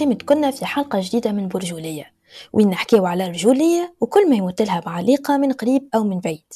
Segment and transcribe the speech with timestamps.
[0.00, 2.12] وعسلامة كنا في حلقة جديدة من برجولية
[2.52, 6.52] وين نحكيو على الرجولية وكل ما يمثلها بعلاقة من قريب أو من بعيد.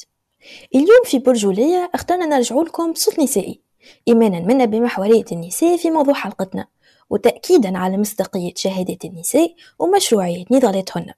[0.75, 3.61] اليوم في برجولية اخترنا نرجع لكم بصوت نسائي
[4.07, 6.67] إيمانا منا بمحورية النساء في موضوع حلقتنا
[7.09, 11.13] وتأكيدا على مصداقية شهادات النساء ومشروعية نضالاتهن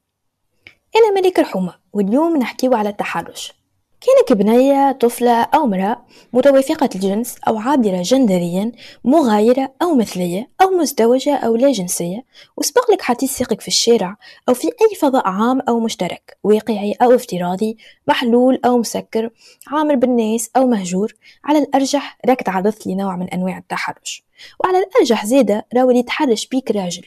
[0.96, 3.54] أنا ملك رحومة واليوم نحكيو على التحرش.
[4.02, 8.72] كانك بنية طفلة أو امرأة متوافقة الجنس أو عابرة جندريا
[9.04, 12.26] مغايرة أو مثلية أو مزدوجة أو لا جنسية
[12.58, 14.18] وسبق لك حتى سيقك في الشارع
[14.50, 19.30] أو في أي فضاء عام أو مشترك واقعي أو افتراضي محلول أو مسكر
[19.68, 24.24] عامر بالناس أو مهجور على الأرجح راك تعرضت لنوع من أنواع التحرش
[24.60, 27.06] وعلى الأرجح زيادة راهو يتحرش بيك راجل.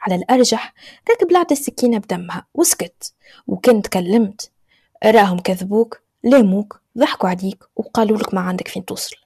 [0.00, 0.74] على الأرجح
[1.10, 3.12] راك بلعت السكينة بدمها وسكت
[3.46, 4.50] وكنت تكلمت
[5.04, 9.16] راهم كذبوك لاموك ضحكوا عليك وقالوا لك ما عندك فين توصل.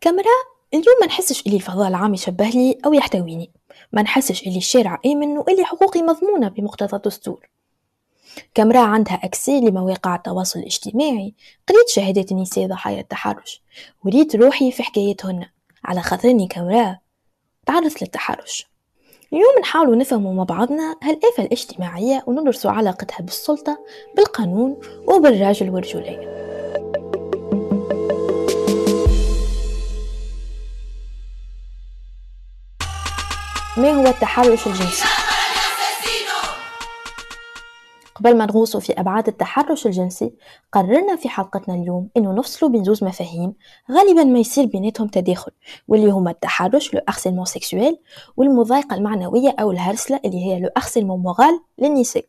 [0.00, 0.30] كاميرا
[0.74, 3.50] اليوم ما نحسش اللي الفضاء العام يشبه لي أو يحتويني.
[3.92, 7.48] ما نحسش اللي الشارع آمن واللي حقوقي مضمونة بمقتضى الدستور.
[8.54, 11.34] كاميرا عندها أكسي لمواقع التواصل الاجتماعي.
[11.68, 13.62] قريت شهادات النساء ضحايا التحرش.
[14.04, 15.46] وريت روحي في حكايتهن.
[15.84, 16.98] على خاطرني كاميرا
[17.66, 18.73] تعرضت للتحرش.
[19.34, 23.78] اليوم نحاول نفهموا مع بعضنا هالآفة الاجتماعية وندرسوا علاقتها بالسلطة
[24.16, 26.34] بالقانون وبالراجل والرجولية
[33.76, 35.04] ما هو التحرش الجنسي؟
[38.14, 40.32] قبل ما نغوصوا في أبعاد التحرش الجنسي
[40.72, 43.54] قررنا في حلقتنا اليوم إنه نفصلوا بين زوز مفاهيم
[43.90, 45.52] غالبا ما يصير بيناتهم تداخل
[45.88, 47.98] واللي هما التحرش le harcèlement sexuel
[48.36, 52.24] والمضايقة المعنوية أو الهرسلة اللي هي le harcèlement moral للنساء.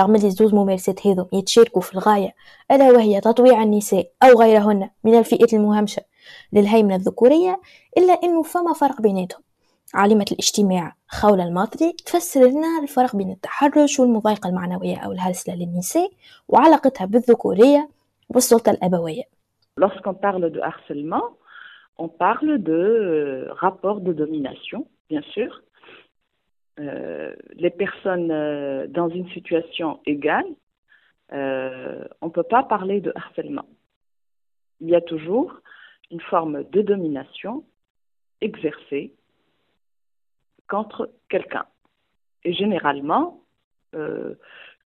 [0.00, 2.34] رغم اللي زوز ممارسات هذم يتشاركوا في الغاية
[2.70, 6.02] ألا وهي تطويع النساء أو غيرهن من الفئات المهمشة
[6.52, 7.60] للهيمنة الذكورية
[7.98, 9.42] إلا أنه فما فرق بيناتهم.
[9.93, 16.09] عالمة الاجتماع خولة الماطري تفسر لنا الفرق بين التحرش والمضايقة المعنوية أو الهرسلة للنساء
[16.47, 17.89] وعلاقتها بالذكورية
[18.29, 19.23] والسلطة الأبوية.
[19.77, 21.37] Lorsqu'on parle de harcèlement,
[21.99, 25.61] on parle de euh, rapport de domination, bien sûr.
[26.79, 30.45] Euh, les personnes euh, dans une situation égale,
[31.33, 33.67] euh, on ne peut pas parler de harcèlement.
[34.79, 35.51] Il y a toujours
[36.11, 37.65] une forme de domination
[38.41, 39.13] exercée
[40.68, 41.66] contre quelqu'un.
[42.44, 43.40] Et généralement,
[43.94, 44.34] euh,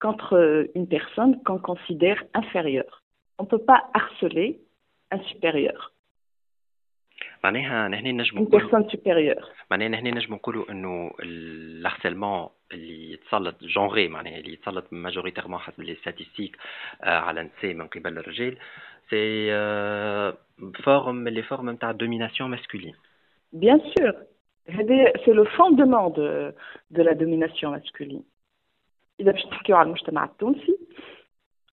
[0.00, 3.02] contre une personne qu'on considère inférieure.
[3.38, 4.60] On ne peut pas harceler
[5.10, 5.92] un supérieur.
[7.44, 9.48] معناها نحن نجم une personne supérieure.
[9.70, 15.58] معناها نحن نجم نقولوا إنه ال harcèlement اللي يتسلط en général معناها اللي يتسلط majoritairement
[15.58, 16.56] حسب les statistiques
[17.00, 18.56] على النساء من قبل الرجال
[19.10, 19.50] c'est
[20.84, 22.94] une forme من les formes نتاع domination masculine
[23.52, 24.12] Bien sûr,
[24.67, 26.53] c'est le fondement de,
[26.91, 28.23] de la domination masculine.
[29.19, 30.77] إذا باش نحكيو على المجتمع التونسي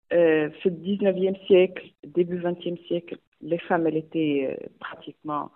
[0.09, 5.51] في ال 19e siècle, début 20e siècle, les femmes elles étaient pratiquement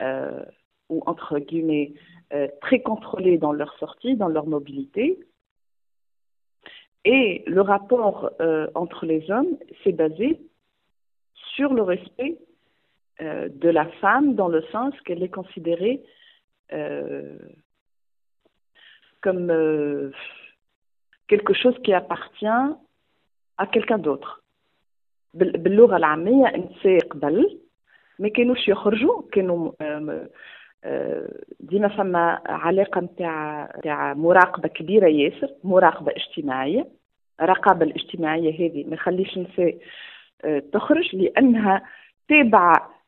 [0.00, 0.44] euh,
[0.88, 1.94] ou entre guillemets
[2.32, 5.18] euh, très contrôlées dans leur sortie, dans leur mobilité.
[7.04, 10.40] Et le rapport euh, entre les hommes s'est basé
[11.54, 12.38] sur le respect
[13.20, 16.08] de la femme dans le sens qu'elle est considérée euh,
[19.21, 20.11] comme euh,
[21.27, 22.65] quelque chose qui appartient
[23.57, 24.43] à quelqu'un d'autre.
[25.33, 27.59] باللغة العاميه النساء قبل
[28.19, 29.71] ما كانوش يخرجوا كانوا
[31.59, 36.87] ديما فما علاقه نتاع نتاع مراقبه كبيره ياسر مراقبه اجتماعيه
[37.41, 39.77] الرقابه الاجتماعيه هذه ما يخليش النساء
[40.73, 41.81] تخرج لانها
[42.27, 42.98] تابعه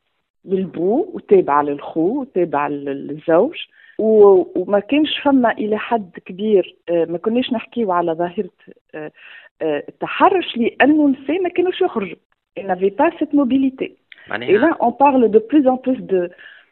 [0.45, 3.55] للبو وتابعة للخو وتابعة للزوج
[3.99, 8.49] وما كانش فما الى حد كبير ما كناش نحكيو على ظاهره
[9.61, 12.17] التحرش لانه النساء ما كانوش يخرجوا
[12.57, 13.97] ils n'avaient pas cette mobilité.
[14.41, 16.29] Et là, on parle de plus en plus de,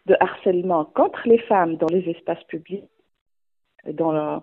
[0.08, 2.84] de harcèlement contre les femmes dans les espaces publics,
[3.94, 4.42] dans le,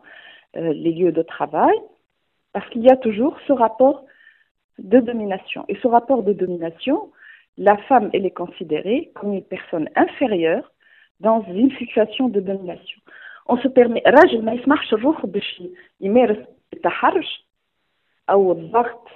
[0.56, 1.76] euh, les lieux de travail,
[2.52, 4.06] parce qu'il y a toujours ce rapport
[4.78, 5.64] de domination.
[5.69, 7.10] Et ce rapport de domination,
[7.57, 10.71] la femme, elle est considérée comme une personne inférieure
[11.19, 13.01] dans une situation de domination.
[13.48, 15.63] On se permet, راجل ما يسمحش روحه باش
[16.01, 16.38] يمارس
[16.74, 17.48] التحرش
[18.30, 19.07] أو الضغط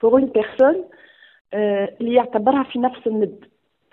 [0.00, 0.84] pour une personne
[1.54, 3.44] اللي يعتبرها في نفس الند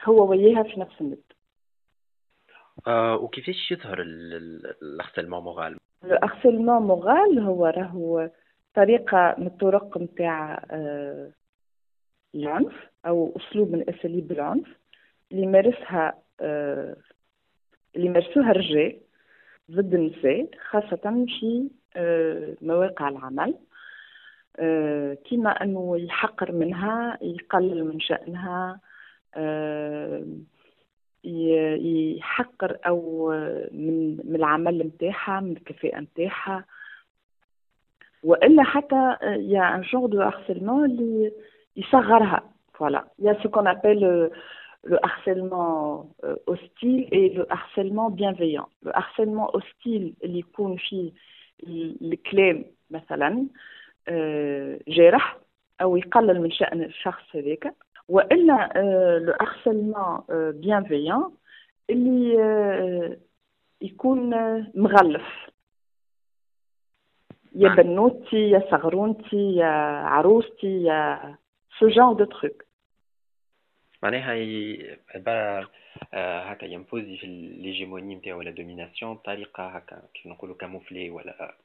[0.03, 1.23] هو وياها في نفس الند.
[3.23, 8.29] وكيفاش يظهر الهارسلمون مورال؟ الهارسلمون مورال هو راهو
[8.75, 10.65] طريقة من الطرق نتاع
[12.35, 12.73] العنف
[13.05, 14.67] أو أسلوب من أساليب العنف
[15.31, 16.23] اللي يمارسها
[17.95, 18.99] اللي مارسوها الرجال
[19.71, 23.55] ضد النساء خاصة في آه، مواقع العمل.
[24.59, 28.79] آه، كما أنه يحقر منها يقلل من شأنها
[29.35, 30.25] آه،
[31.23, 33.29] يحقر أو
[33.71, 36.65] من العمل نتاعها من الكفاءة نتاعها.
[38.23, 41.31] وإلا حتى يا un genre de harcèlement اللي
[41.77, 42.43] يصغرها
[42.73, 44.29] voilà يا ce qu'on appelle
[44.85, 48.67] le harcèlement euh, hostile et le harcèlement bienveillant.
[48.83, 51.11] Le harcèlement hostile اللي يكون فيه
[52.01, 53.47] الكلام مثلا
[54.87, 55.37] جارح
[55.81, 57.75] أو يقلل من شأن الشخص هذاك
[58.09, 58.71] والا
[59.19, 60.23] لو harcèlement
[60.63, 61.31] bienveillant
[61.89, 63.17] اللي
[63.81, 64.29] يكون
[64.75, 65.25] مغلف
[67.55, 69.67] يا بنوتي يا صغرونتي يا
[70.05, 71.35] عروستي يا
[71.79, 72.63] سو جون دو تروك
[74.03, 74.31] معناها
[75.15, 75.69] عبارة
[76.13, 77.27] هكا يمبوزي في
[77.57, 81.55] ليجيموني نتاعو ولا دوميناسيون بطريقة هكا كيف نقولوا كاموفلي ولا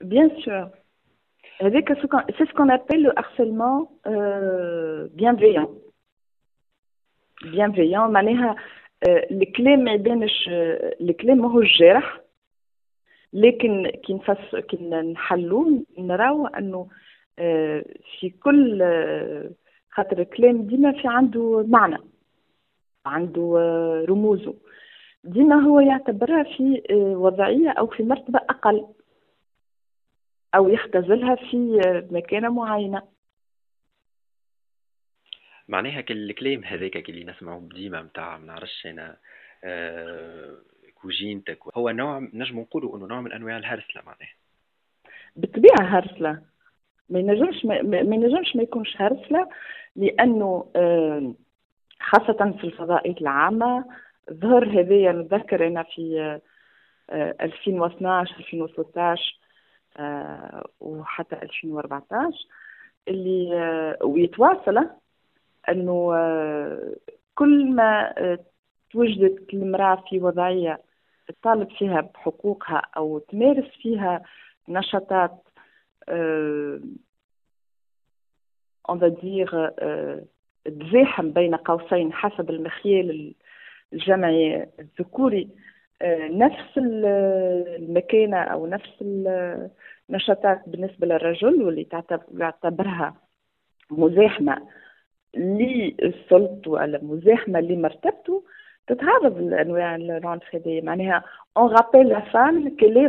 [0.00, 0.70] بيان سور
[1.62, 1.92] هذاك
[2.38, 3.86] سي سكون ابل لو هارسيلمون
[5.16, 5.80] بيانفيون
[7.42, 8.56] بيانفيون معناها
[9.06, 10.48] الكلام ما يبانش
[11.00, 12.20] الكلام ماهوش جارح
[13.32, 14.76] لكن كي نفس كي
[15.12, 16.88] نحلو نراو انه
[18.20, 18.78] في كل
[19.90, 21.98] خاطر الكلام ديما في عنده معنى
[23.06, 23.54] عنده
[24.08, 24.54] رموزه.
[25.24, 28.86] ديما هو يعتبرها في وضعية أو في مرتبة أقل
[30.54, 31.80] أو يختزلها في
[32.10, 33.02] مكانة معينة.
[35.68, 39.16] معناها الكلام هذاك اللي نسمعه ديما نتاع ما نعرفش أنا
[39.64, 40.56] آه
[40.94, 41.58] كوجينتك.
[41.74, 44.34] هو نوع نجم نقولوا إنه نوع من أنواع الهرسلة معناها.
[45.36, 46.42] بالطبيعة هرسلة.
[47.08, 49.48] ما ينجمش ما, ينجمش ما يكونش هرسله
[49.96, 51.34] لأنه آه،
[52.00, 53.84] خاصة في الفضائيات العامة
[54.32, 56.40] ظهر هذايا نتذكر أنا في
[57.12, 59.38] 2012 آه، 2013
[59.96, 62.46] آه، وحتى 2014
[63.08, 64.88] اللي ويتواصل
[65.68, 66.12] أنه
[67.34, 68.14] كل ما
[68.92, 70.80] توجدت المرأة في وضعية
[71.28, 74.22] تطالب فيها بحقوقها أو تمارس فيها
[74.68, 75.48] نشاطات
[78.88, 79.70] اون va dire
[80.64, 83.34] تزاحم بين قوسين حسب المخيال
[83.92, 85.48] الجمعي الذكوري.
[86.30, 88.90] نفس المكانة أو نفس
[90.10, 93.16] النشاطات بالنسبة للرجل واللي تعتبرها
[93.90, 94.68] مزاحمة
[95.36, 98.44] لسلطته ولا مزاحمة لمرتبته
[98.86, 100.80] تتعرض لأنواع العنف هذه.
[100.80, 101.24] معناها
[101.58, 103.08] on rappelle la femme qu'elle est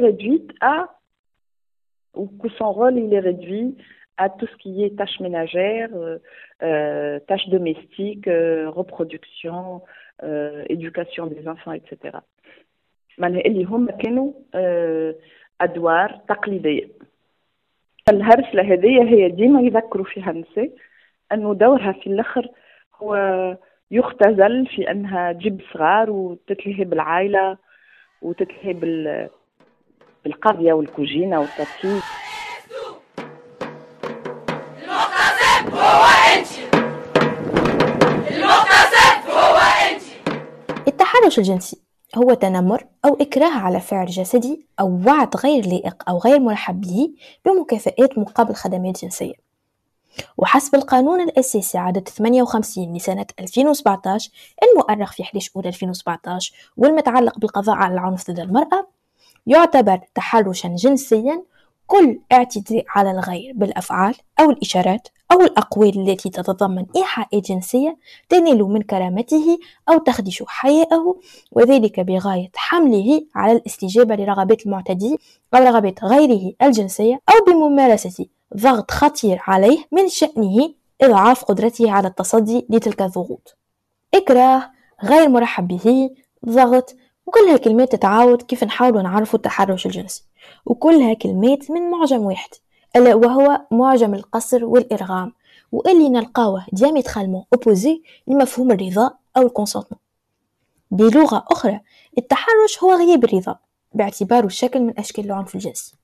[0.61, 0.87] à
[2.13, 3.75] ou que son rôle il est réduit
[4.17, 6.17] à tout ce qui est tâches ménagères, euh,
[6.61, 9.81] euh, tâches domestiques, euh, reproduction,
[10.23, 12.19] euh, éducation des enfants, etc.
[13.17, 14.33] معناها اللي هم كانوا
[15.61, 16.87] أدوار تقليدية
[18.09, 20.69] الهرسلة هذه هي ديما يذكروا فيها النساء
[21.31, 22.47] أنه دورها في الآخر
[22.95, 23.15] هو
[23.91, 27.57] يختزل في أنها تجيب صغار وتتلهي بالعائلة
[28.21, 28.73] وتتلهي
[30.23, 32.01] بالقضية والكوجينة والترتيب.
[35.73, 36.47] هو انت
[38.31, 39.57] المغتصب هو
[39.91, 40.01] انت
[40.87, 41.77] التحرش الجنسي
[42.15, 47.09] هو تنمر أو إكراه على فعل جسدي أو وعد غير لائق أو غير مرحب به
[47.45, 49.33] بمكافآت مقابل خدمات جنسية
[50.37, 54.31] وحسب القانون الأساسي عدد 58 لسنة 2017
[54.63, 58.87] المؤرخ في 11 أولى 2017 والمتعلق بالقضاء على العنف ضد المرأة
[59.47, 61.43] يعتبر تحرشا جنسيا
[61.87, 67.97] كل اعتداء على الغير بالأفعال أو الإشارات أو الأقوال التي تتضمن إيحاء جنسية
[68.29, 69.59] تنال من كرامته
[69.89, 71.19] أو تخدش حياءه
[71.51, 75.17] وذلك بغاية حمله على الاستجابة لرغبات المعتدي
[75.53, 78.25] أو رغبات غيره الجنسية أو بممارسة
[78.57, 83.57] ضغط خطير عليه من شأنه إضعاف قدرته على التصدي لتلك الضغوط.
[84.13, 84.71] إكراه
[85.03, 86.09] غير مرحب به
[86.45, 90.23] ضغط وكلها كلمات تتعاود كيف نحاول نعرفوا التحرش الجنسي.
[90.65, 92.49] وكلها كلمات من معجم واحد
[92.95, 95.33] ألا وهو معجم القسر والإرغام
[95.71, 99.99] واللي نلقاوه diamétralement opposé لمفهوم الرضا أو ال consentement
[100.91, 101.79] بلغة أخرى
[102.17, 103.59] التحرش هو غياب الرضا
[103.93, 105.95] باعتباره شكل من أشكال العنف الجنسي.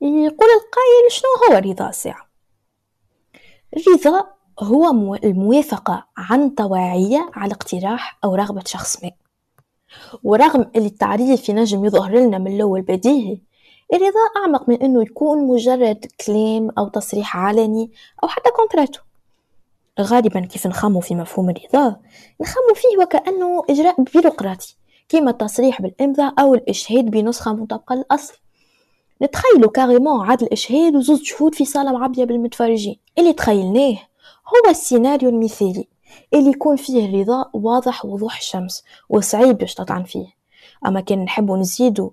[0.00, 2.30] يقول القائل شنو هو الرضا الساعة؟
[3.76, 4.26] الرضا
[4.60, 9.10] هو الموافقة عن طواعية على اقتراح أو رغبة شخص ما.
[10.24, 13.38] ورغم اللي التعريف ينجم يظهر لنا من الأول بديهي
[13.92, 17.90] الرضا أعمق من أنه يكون مجرد كلام أو تصريح علني
[18.22, 19.00] أو حتى كونتراتو.
[20.00, 21.96] غالبا كيف نخمو في مفهوم الرضا
[22.40, 24.76] نخمو فيه وكأنه إجراء بيروقراطي
[25.08, 28.34] كيما التصريح بالإمضاء أو الإشهاد بنسخة مطابقة للأصل.
[29.22, 32.96] نتخيلوا كاريمون عاد الإشهاد وزوج شهود في صالة معبية بالمتفرجين.
[33.18, 33.96] اللي تخيلناه
[34.48, 35.88] هو السيناريو المثالي.
[36.34, 40.26] اللي يكون فيه رضا واضح وضوح الشمس وصعيب باش تطعن فيه.
[40.86, 42.10] أما كان نحبوا نزيدوا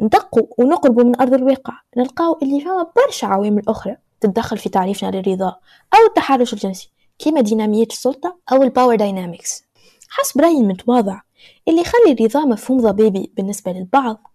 [0.00, 5.56] ندقوا ونقربوا من أرض الواقع نلقاو اللي فما برشا عوامل أخرى تتدخل في تعريفنا للرضا
[5.94, 9.64] أو التحرش الجنسي كيما دينامية السلطة أو ال power dynamics
[10.08, 11.20] حسب رأيي المتواضع
[11.68, 14.32] اللي يخلي الرضا مفهوم ضبابي بالنسبة للبعض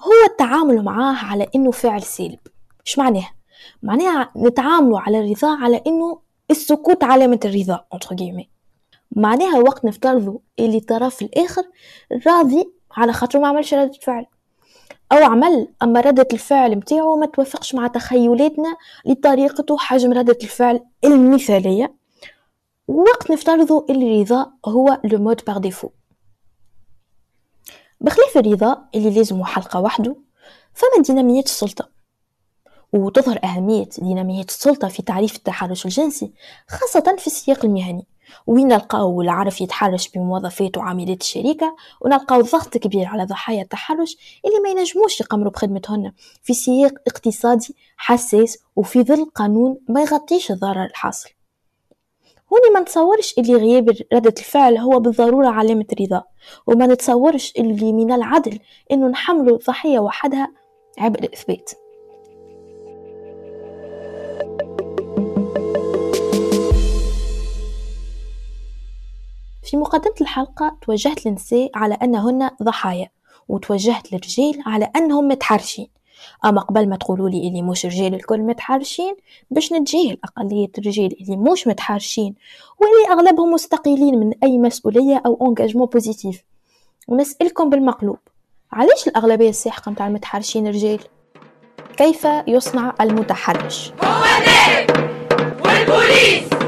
[0.00, 2.38] هو التعامل معاه على إنه فعل سالب.
[2.86, 3.28] إيش معناه؟
[3.82, 6.18] معناها نتعاملوا على الرضا على إنه
[6.50, 7.84] السكوت علامة الرضا
[9.16, 11.62] معناها وقت نفترضوا اللي الطرف الآخر
[12.26, 14.26] راضي على خاطر ما عملش ردة فعل.
[15.12, 21.94] أو عمل أما ردة الفعل متاعه ما توافقش مع تخيلاتنا لطريقته حجم ردة الفعل المثالية.
[22.88, 25.90] وقت نفترضوا اللي الرضا هو لو مود باغ ديفو
[28.00, 30.16] بخلاف الرضا اللي لازم حلقة وحده
[30.74, 31.88] فما ديناميات السلطة.
[32.94, 36.32] وتظهر أهمية دينامية السلطة في تعريف التحرش الجنسي
[36.68, 38.06] خاصة في السياق المهني.
[38.46, 44.68] وين نلقاو العرف يتحرش بموظفات وعاملات الشركة ونلقاو ضغط كبير على ضحايا التحرش اللي ما
[44.68, 51.30] ينجموش يقمروا بخدمتهن في سياق اقتصادي حساس وفي ظل قانون ما يغطيش الضرر الحاصل.
[52.52, 56.24] هوني ما نتصورش اللي غياب ردة الفعل هو بالضرورة علامة رضا
[56.66, 58.58] وما نتصورش اللي من العدل
[58.90, 60.48] إنه نحملوا الضحية وحدها
[60.98, 61.70] عبء الإثبات.
[69.74, 73.08] في مقدمة الحلقة توجهت للنساء على أنهن ضحايا
[73.48, 75.88] وتوجهت للرجال على أنهم متحرشين
[76.44, 79.14] أما قبل ما تقولوا لي اللي مش رجال الكل متحرشين
[79.50, 82.34] باش نتجاهل أقلية الرجال اللي مش متحرشين
[82.80, 86.44] واللي أغلبهم مستقيلين من أي مسؤولية أو انجاجمون بوزيتيف
[87.08, 88.18] ونسألكم بالمقلوب
[88.72, 91.00] علاش الأغلبية الساحقة متاع المتحرشين رجال؟
[91.96, 94.24] كيف يصنع المتحرش؟ هو
[95.64, 96.63] والبوليس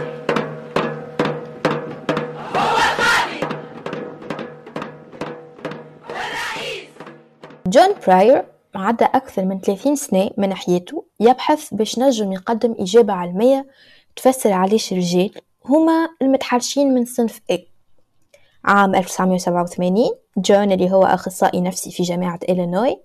[7.77, 13.67] جون براير عدى أكثر من 30 سنة من حياته يبحث باش نجم يقدم إجابة علمية
[14.17, 15.31] تفسر علاش الرجال
[15.65, 17.59] هما المتحرشين من صنف A.
[18.65, 23.01] عام 1987 جون اللي هو أخصائي نفسي في جامعة إلينوي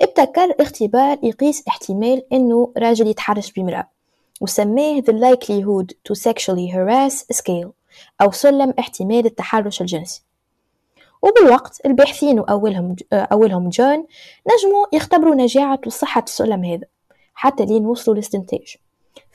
[0.00, 3.90] ابتكر اختبار يقيس احتمال أنه راجل يتحرش بامرأة
[4.40, 7.68] وسماه The Likelihood to Sexually Harass Scale
[8.20, 10.22] أو سلم احتمال التحرش الجنسي.
[11.26, 14.06] وبالوقت الباحثين وأولهم أولهم جون
[14.52, 16.86] نجموا يختبروا نجاعة وصحة السلم هذا
[17.34, 18.76] حتى لين وصلوا لاستنتاج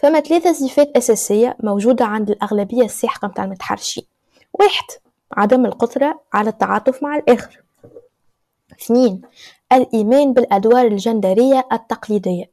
[0.01, 4.03] فما ثلاثة صفات أساسية موجودة عند الأغلبية الساحقة متاع المتحرشين.
[4.53, 4.86] واحد
[5.31, 7.63] عدم القدرة على التعاطف مع الآخر.
[8.81, 9.21] اثنين
[9.74, 12.51] الإيمان بالأدوار الجندرية التقليدية.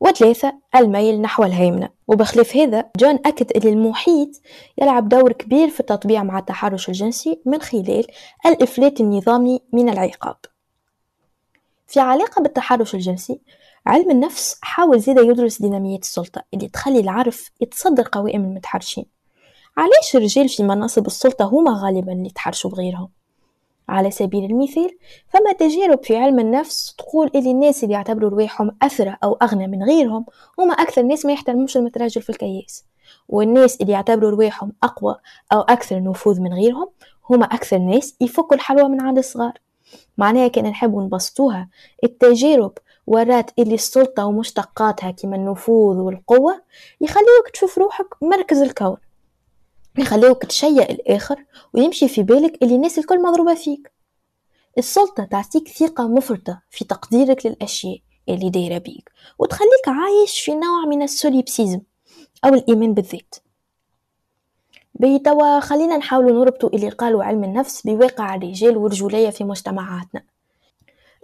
[0.00, 1.88] وثلاثة الميل نحو الهيمنة.
[2.08, 4.28] وبخلاف هذا جون أكد أن المحيط
[4.78, 8.06] يلعب دور كبير في التطبيع مع التحرش الجنسي من خلال
[8.46, 10.36] الإفلات النظامي من العقاب.
[11.86, 13.40] في علاقة بالتحرش الجنسي
[13.86, 19.06] علم النفس حاول زيادة يدرس دينامية السلطة اللي تخلي العرف يتصدر قوائم المتحرشين.
[19.76, 23.08] علاش الرجال في مناصب السلطة هما غالبا اللي يتحرشوا بغيرهم؟
[23.90, 29.16] على سبيل المثال فما تجارب في علم النفس تقول اللي الناس اللي يعتبروا رواحهم أثرى
[29.24, 30.26] أو أغنى من غيرهم
[30.58, 32.84] هما أكثر ناس ما يحترموش المتراجل في الكياس.
[33.28, 35.16] والناس اللي يعتبروا رواحهم أقوى
[35.52, 36.88] أو أكثر نفوذ من غيرهم
[37.30, 39.52] هما أكثر ناس يفكوا الحلوى من عند الصغار.
[40.18, 41.68] معناها كان نحبوا نبسطوها.
[42.04, 42.72] التجارب
[43.06, 46.62] ورات اللي السلطة ومشتقاتها كما النفوذ والقوة
[47.00, 48.96] يخليوك تشوف روحك مركز الكون.
[49.98, 53.92] يخليوك تشيء الآخر ويمشي في بالك اللي الناس الكل مضروبة فيك.
[54.78, 61.02] السلطة تعطيك ثقة مفرطة في تقديرك للأشياء اللي دايرة بيك وتخليك عايش في نوع من
[61.02, 61.80] السوليبسيزم
[62.44, 63.34] أو الإيمان بالذات.
[64.94, 70.22] بيتوا خلينا نحاول نربطوا اللي قالوا علم النفس بواقع الرجال والرجولية في مجتمعاتنا.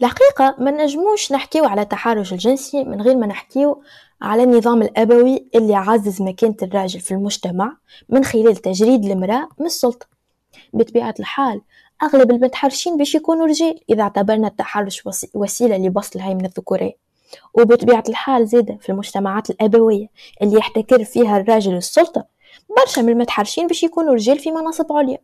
[0.03, 3.83] الحقيقة ما نجموش نحكيو على التحرش الجنسي من غير ما نحكيو
[4.23, 7.77] على النظام الأبوي اللي عزز مكانة الراجل في المجتمع
[8.09, 10.07] من خلال تجريد المرأة من السلطة.
[10.73, 11.61] بطبيعة الحال
[12.03, 15.03] أغلب المتحرشين باش يكونوا رجال إذا اعتبرنا التحرش
[15.35, 16.97] وسيلة لبسط الهيمنة الذكورية.
[17.55, 20.07] وبطبيعة الحال زادة في المجتمعات الأبوية
[20.43, 22.27] اللي يحتكر فيها الراجل السلطة
[22.79, 25.19] برشا من المتحرشين باش يكونوا رجال في مناصب عليا.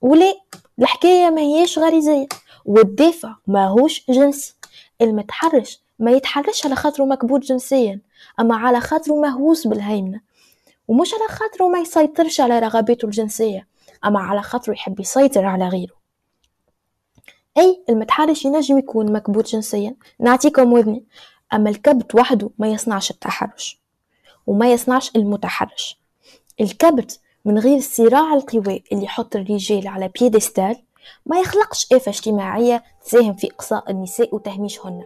[0.00, 0.34] وليه
[0.78, 2.26] الحكاية ما هيش غريزية.
[2.68, 4.54] والدافع ماهوش جنسي.
[5.00, 8.00] المتحرش ما يتحرش على خاطره مكبوت جنسيا
[8.40, 10.20] أما على خاطره مهووس بالهيمنة.
[10.88, 13.66] ومش على خاطره ما يسيطرش على رغباته الجنسية
[14.04, 15.94] أما على خاطره يحب يسيطر على غيره.
[17.58, 21.04] أي المتحرش ينجم يكون مكبوت جنسيا؟ نعطيكم وذني
[21.52, 23.80] أما الكبت وحده ما يصنعش التحرش
[24.46, 25.98] وما يصنعش المتحرش.
[26.60, 30.76] الكبت من غير صراع القوى اللي يحط الرجال على بيدستال
[31.26, 35.02] ما يخلقش آفة اجتماعية تساهم في إقصاء النساء وتهميشهن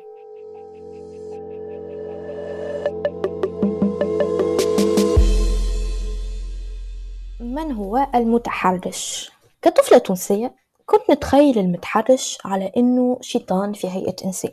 [7.41, 9.31] من هو المتحرش؟
[9.63, 10.55] كطفلة تونسية
[10.87, 14.51] كنت نتخيل المتحرش على إنه شيطان في هيئة إنسان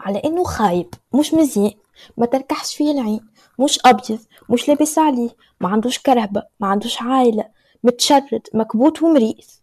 [0.00, 1.72] على إنه خايب مش مزيان
[2.16, 3.20] ما تركحش فيه العين
[3.58, 4.18] مش أبيض
[4.50, 5.30] مش لابس عليه
[5.60, 7.44] ما عندوش كرهبة ما عندوش عائلة
[7.84, 9.57] متشرد مكبوت ومريث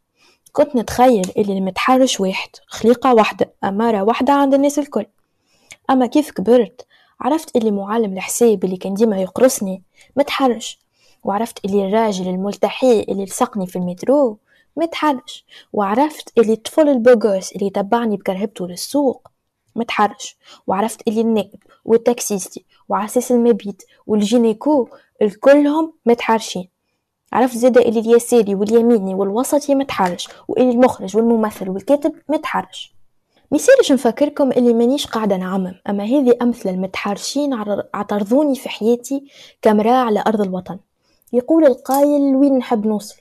[0.56, 5.06] كنت نتخيل إللي المتحرش واحد خليقة واحدة أمارة واحدة عند الناس الكل.
[5.90, 6.88] أما كيف كبرت
[7.22, 9.84] عرفت إللي معلم الحساب إللي كان ديما يقرصني
[10.16, 10.80] متحرش.
[11.24, 14.38] وعرفت إللي الراجل الملتحي إللي لصقني في المترو
[14.78, 15.46] متحرش.
[15.74, 19.28] وعرفت إللي الطفل البوغوس إللي تبعني بكرهبته للسوق
[19.76, 20.38] متحرش.
[20.68, 24.90] وعرفت إللي النائب والتاكسيستي وعساس المبيت والجينيكو
[25.22, 26.75] الكلهم متحرشين.
[27.34, 32.96] عرفت زادا اللي اليساري واليميني والوسطي متحرش واللي المخرج والممثل والكاتب متحرش.
[33.52, 37.54] ميصيرش نفكركم اللي مانيش قاعدة نعمم أما هذه أمثلة المتحرشين
[37.94, 39.24] عترضوني في حياتي
[39.62, 40.80] كمراه على أرض الوطن.
[41.34, 43.16] يقول القايل وين نحب نوصل؟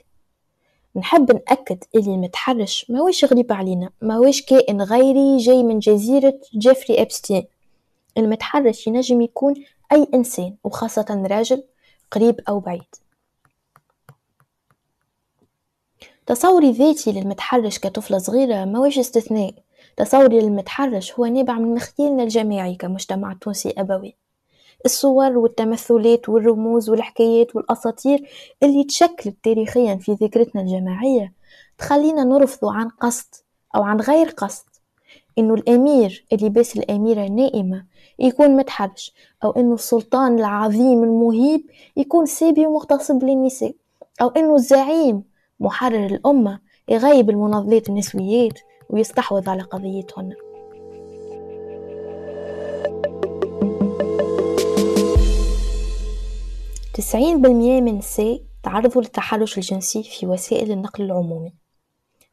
[0.95, 7.43] نحب نأكد اللي المتحرش ماهوش غريب علينا ماهوش كائن غيري جاي من جزيرة جيفري إبستين.
[8.17, 9.53] المتحرش ينجم يكون
[9.91, 11.63] أي إنسان وخاصة راجل
[12.11, 13.04] قريب أو بعيد.
[16.27, 19.53] تصوري ذاتي للمتحرش كطفلة صغيرة ماهوش استثناء.
[19.97, 24.15] تصوري للمتحرش هو نابع من مخيلنا الجماعي كمجتمع تونسي أبوي.
[24.85, 28.29] الصور والتمثلات والرموز والحكايات والأساطير
[28.63, 31.33] اللي تشكلت تاريخيا في ذاكرتنا الجماعية
[31.77, 33.35] تخلينا نرفض عن قصد
[33.75, 34.65] أو عن غير قصد.
[35.37, 37.85] إنه الأمير اللي بس الأميرة نائمة
[38.19, 41.65] يكون متحرش أو إنه السلطان العظيم المهيب
[41.97, 43.73] يكون سابي ومغتصب للنساء
[44.21, 50.33] أو إنه الزعيم محرر الأمة يغيب المناضلات النسويات ويستحوذ على قضيتهن.
[56.93, 61.53] تسعين بالمية من النساء تعرضوا للتحرش الجنسي في وسائل النقل العمومي.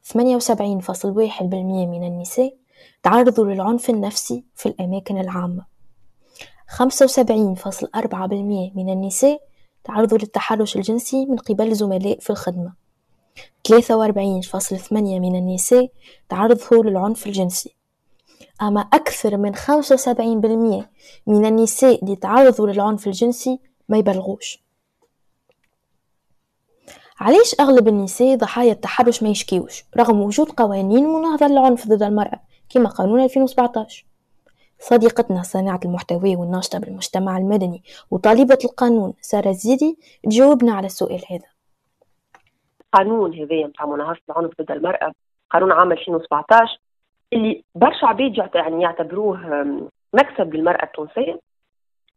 [0.04, 2.56] ثمانية وسبعين فاصل واحد بالمية من النساء
[3.02, 5.66] تعرضوا للعنف النفسي في الأماكن العامة.
[6.68, 9.40] خمسة وسبعين فاصل أربعة بالمية من النساء
[9.84, 12.81] تعرضوا للتحرش الجنسي من قبل زملاء في الخدمة.
[13.68, 15.90] ثلاثة وأربعين فاصل ثمانية من النساء
[16.28, 17.74] تعرضوا للعنف الجنسي.
[18.62, 20.90] أما أكثر من خمسة وسبعين بالمية
[21.26, 24.62] من النساء اللي تعرضوا للعنف الجنسي ما يبلغوش.
[27.20, 32.88] علاش أغلب النساء ضحايا التحرش ما يشكيوش؟ رغم وجود قوانين مناهضة للعنف ضد المرأة كما
[32.88, 34.06] قانون 2017
[34.80, 41.51] صديقتنا صانعة المحتوى والناشطة بالمجتمع المدني وطالبة القانون سارة الزيدي تجاوبنا على السؤال هذا.
[42.92, 45.12] قانون هذايا نتاع مناهضة العنف ضد المرأة
[45.50, 46.78] قانون عام 2017
[47.32, 49.38] اللي برشا عباد يعني يعتبروه
[50.14, 51.40] مكسب للمرأة التونسية.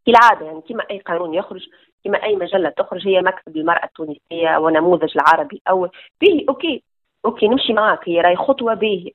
[0.06, 1.66] كالعادة يعني كما أي قانون يخرج
[2.04, 6.44] كما أي مجلة تخرج هي مكسب المرأة التونسية ونموذج العربي الأول به.
[6.48, 6.82] OK
[7.24, 9.10] OK نمشي معك هي راهي خطوة به.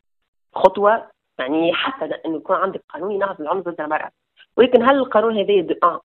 [0.55, 1.07] خطوة
[1.39, 4.11] يعني حتى أنه يكون عندك قانون يناهض العنف ضد المرأة.
[4.57, 6.01] ولكن هل القانون هذا دو آه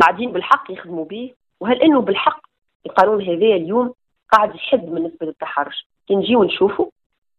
[0.00, 2.40] بعدين بالحق يخدموا به؟ وهل إنه بالحق
[2.86, 3.94] القانون هذا اليوم
[4.32, 6.86] قاعد يحد من نسبة التحرش كي نجيو نشوفوا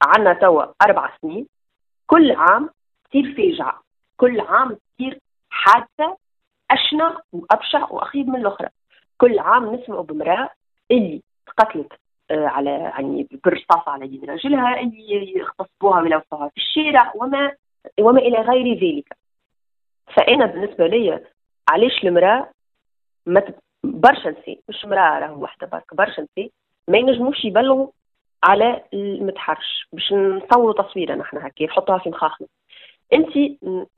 [0.02, 1.48] عندنا توا أربع سنين
[2.08, 2.70] كل عام
[3.10, 3.82] تصير فاجعة.
[4.18, 6.18] كل عام تصير حادثة
[6.72, 8.70] أشنع وأبشع وأخيب من الأخرى.
[9.18, 10.50] كل عام نسمع بامرأة
[10.92, 11.94] اللي تقتلت
[12.32, 17.52] آه، على يعني بالرصاص على يد رجلها اللي اغتصبوها ولوثوها في الشارع وما
[18.00, 19.18] وما إلى غير ذلك.
[20.16, 21.24] فأنا بالنسبة لي
[21.70, 22.50] علاش المرأة
[23.26, 23.54] ما
[23.84, 26.50] برشا نساء مش مرأة راهو وحدة برك برشا نساء
[26.88, 27.88] ما ينجموش يبلغوا
[28.44, 32.48] على المتحرش باش نصوروا تصويره نحن هكا نحطوها في مخاخنا.
[33.14, 33.30] انت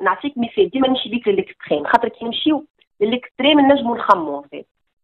[0.02, 2.66] نعطيك مثال ديما نمشي بيك لل extrême خاطر كي نمشيو
[3.02, 4.46] لل extrême نجمو نخمو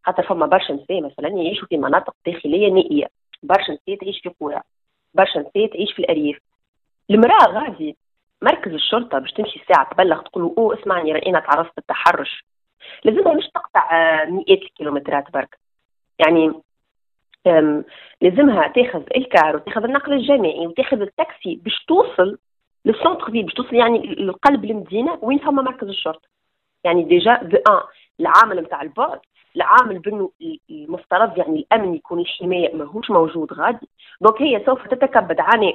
[0.06, 3.08] خاطر فما برشا نساء مثلا يعيشوا في مناطق داخلية نائية
[3.44, 4.62] برشا نساء تعيش في قرى
[5.14, 6.38] برشا نساء تعيش في الأرياف.
[7.10, 7.98] المرأة غادي
[8.42, 12.46] مركز الشرطة باش تمشي ساعة تبلغ تقول أو اسمعني راينا تعرضت للتحرش.
[13.04, 13.90] لازمها مش تقطع
[14.26, 15.58] مئات الكيلومترات برك.
[16.20, 16.54] يعني
[18.22, 22.38] لازمها تاخذ ال car وتاخذ النقل الجماعي وتاخذ التاكسي باش توصل
[22.86, 26.30] لل centre-ville باش توصل يعني لقلب المدينة وين فما مركز الشرطة.
[26.84, 27.82] يعني déjà d'un
[28.20, 29.20] العامل نتاع البعد
[29.56, 30.32] العامل بأنه
[30.70, 33.90] المفترض يعني الأمن يكون الحمايه ماهوش موجود غادي.
[34.22, 35.74] donc هي سوف تتكبد عن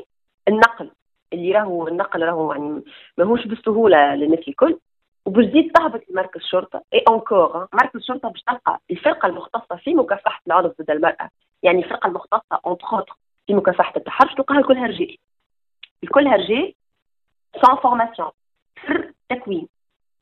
[0.48, 0.90] النقل
[1.32, 2.82] اللي راهو النقل راهو يعني
[3.18, 4.78] ماهوش بالسهولة للناس الكل.
[5.26, 10.72] وبجديد تهبط لمركز شرطه et encore مركز شرطه باش تلقى الفرقة المختصة في مكافحة العنف
[10.80, 11.30] ضد المرأة.
[11.62, 13.16] يعني الفرقة المختصة entre
[13.46, 15.16] في مكافحة التحرش تلقاها كلها رجال
[16.10, 16.74] كلها رجال
[17.62, 18.30] sans formation
[18.86, 19.68] سر تكوين.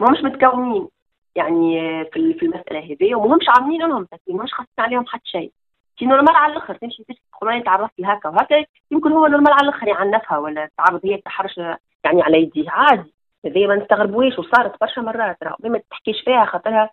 [0.00, 0.88] ما مش متكونين.
[1.34, 5.52] يعني في المسألة هذه وما همش عاملين لهم تكوين ماهمش خاصين عليهم حتى شيء.
[5.96, 10.38] كي normal على الآخر تمشي تقول تعرفت لهكا وهكا يمكن هو normal على الآخر يعنفها
[10.38, 11.58] ولا تعرض هي التحرش
[12.04, 13.14] يعني على يديه عادي.
[13.46, 16.90] هذه ما نستغربوش وصارت برشا مرات راه ما تحكيش فيها خاطرها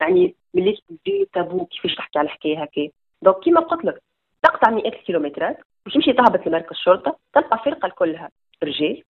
[0.00, 2.88] يعني ملي تجي تابو كيفاش تحكي على الحكاية هكا.
[3.24, 4.02] donc كيما قلت لك
[4.42, 8.30] تقطع مئات الكيلومترات باش تمشي تهبط لمركز الشرطة تلقى فرقة كلها
[8.64, 9.02] رجال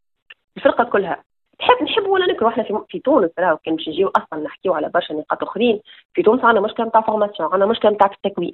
[0.57, 1.23] الفرقة كلها
[1.59, 4.89] تحب نحب ولا نكره إحنا في, في تونس راهو كان باش نجيو أصلا نحكيو على
[4.89, 5.81] برشا نقاط أخرين.
[6.15, 8.53] في تونس عندنا مشكلة نتاع formation عندنا مشكلة نتاع التكوين.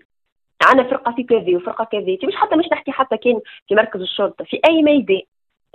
[0.62, 4.44] عندنا فرقة في كذا وفرقة كذا مش حتى مش نحكي حتى كان في مركز الشرطة
[4.44, 5.23] في أي ميدان.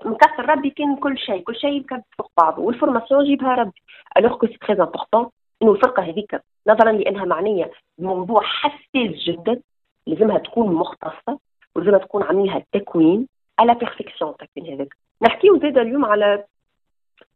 [0.05, 2.61] مكسر ربي كان كل شيء كل شيء يركب فوق بعضه.
[2.61, 3.81] وال formation جيبها ربي.
[4.17, 5.29] alors que c'est très important
[5.61, 9.61] إنه الفرقة هذيك نظرا لأنها معنية بموضوع حساس جدا.
[10.07, 11.39] لازمها تكون مختصة
[11.75, 13.27] ولازمها تكون عاملها تكوين
[13.59, 14.95] على بيرفكسيون التكوين هذاك.
[15.21, 16.45] نحكيو زاد اليوم على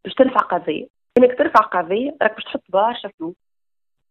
[0.04, 0.88] باش ترفع قضية.
[1.18, 3.36] إنك ترفع قضية راك باش تحط برشا فلوس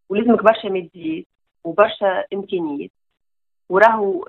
[0.09, 1.25] ولازمك برشا ماديات
[1.65, 2.91] وبرشا إمكانيات.
[3.69, 4.29] وراهو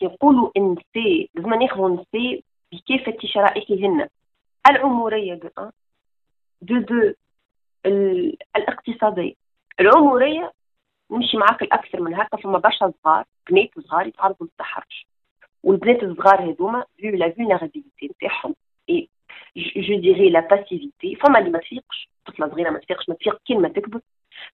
[0.00, 2.40] يقولوا النساء لازم ناخذوا النساء
[2.72, 4.08] بكافة شرائحهن
[4.70, 5.70] العمورية دو أن
[6.62, 7.12] دو دو
[8.56, 9.34] الاقتصادية.
[9.80, 10.52] العمورية
[11.14, 15.06] نمشي معاك الأكثر من هكا فما برشا صغار بنات صغار يتعرضوا للتحرش.
[15.62, 18.54] والبنات الصغار هذوما vu la vulnérabilité نتاعهم
[18.90, 19.08] et
[19.56, 23.54] je dirais la passivité فما اللي ما تفيقش طفلة صغيرة ما تفيقش ما تفيق كي
[23.54, 24.00] ما تكبر.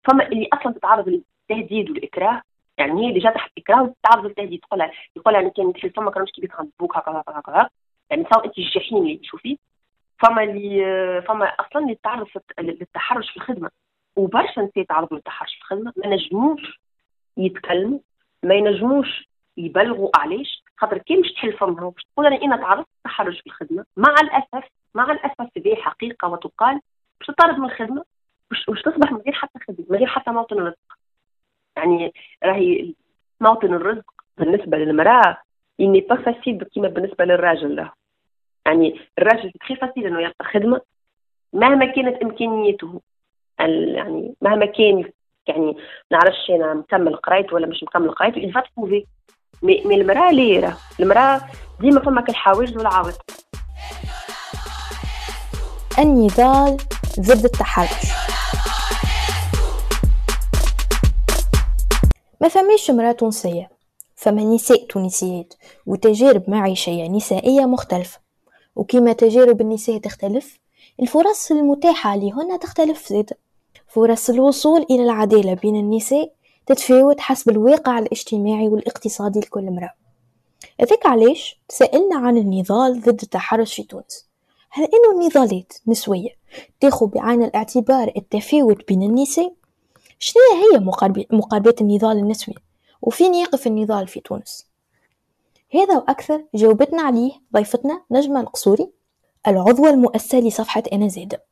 [0.05, 2.43] فما اللي أصلا تتعرض للتهديد والإكراه
[2.79, 4.61] يعني هي اللي تحت إكراه وتتعرض للتهديد.
[4.61, 7.69] تقول يقول أنا كان في فما كانوش كي بيخبوك هكا هكا هكا
[8.11, 9.57] يعني صار أنت الجحيم اللي تشوفيه.
[10.23, 12.27] فما اللي فما أصلا اللي تعرض
[12.61, 13.71] للتحرش في الخدمة.
[14.17, 15.93] وبرشا نساء تعرضوا للتحرش في الخدمة.
[15.97, 16.81] ما نجموش
[17.37, 17.99] يتكلموا
[18.43, 20.63] ما ينجموش يبلغوا علاش.
[20.77, 24.69] خاطر كي مش تحل فمها باش تقول أنا أنا تعرضت للتحرش في الخدمة مع الأسف
[24.95, 26.81] مع الأسف هذه حقيقة وتقال
[27.21, 28.05] باش تطرد من الخدمة
[28.51, 30.97] باش تصبح من غير حتى خدمة من غير حتى موطن الرزق.
[31.77, 32.13] يعني
[32.45, 32.95] راهي
[33.41, 35.39] موطن الرزق بالنسبة للمرأة
[35.81, 37.93] إني با فاسيل كيما بالنسبة للراجل له.
[38.67, 40.81] يعني الراجل تخي فاسيل إنه يلقى خدمة
[41.53, 43.01] مهما كانت امكانياته
[43.69, 45.11] يعني مهما كان
[45.47, 45.77] يعني
[46.11, 49.07] نعرفش أنا مكمل قرايته ولا مش مكمل il va trouver
[49.63, 51.41] مي مي المرأة ليه المرأة
[51.81, 53.23] ديما فما الحواجز والعوائق
[55.99, 56.77] النضال
[57.21, 58.13] ضد التحرش.
[62.41, 63.71] ما فماش مرأة تونسية.
[64.17, 65.55] فما نساء تونسيات
[65.87, 68.21] وتجارب معيشية نسائية مختلفة.
[68.77, 70.59] وكما تجارب النساء تختلف
[71.03, 73.37] الفرص المتاحة لهن تختلف زيادة
[73.91, 76.33] فرص الوصول إلى العدالة بين النساء
[76.67, 79.95] تتفاوت حسب الواقع الاجتماعي والاقتصادي لكل امرأة.
[80.81, 84.27] هذاك علاش؟ تسألنا عن النضال ضد التحرش في تونس.
[84.71, 86.31] هل إنه النضالات نسوية
[86.81, 89.55] تاخذ بعين الاعتبار التفاوت بين النساء؟
[90.19, 90.79] شنو هي
[91.31, 92.55] مقاربات النضال النسوي؟
[93.03, 94.67] وفين يقف النضال في تونس؟
[95.75, 98.91] هذا وأكثر جاوبتنا عليه ضيفتنا نجمة القصوري
[99.49, 101.50] العضوة المؤسسة لصفحة أنا زادة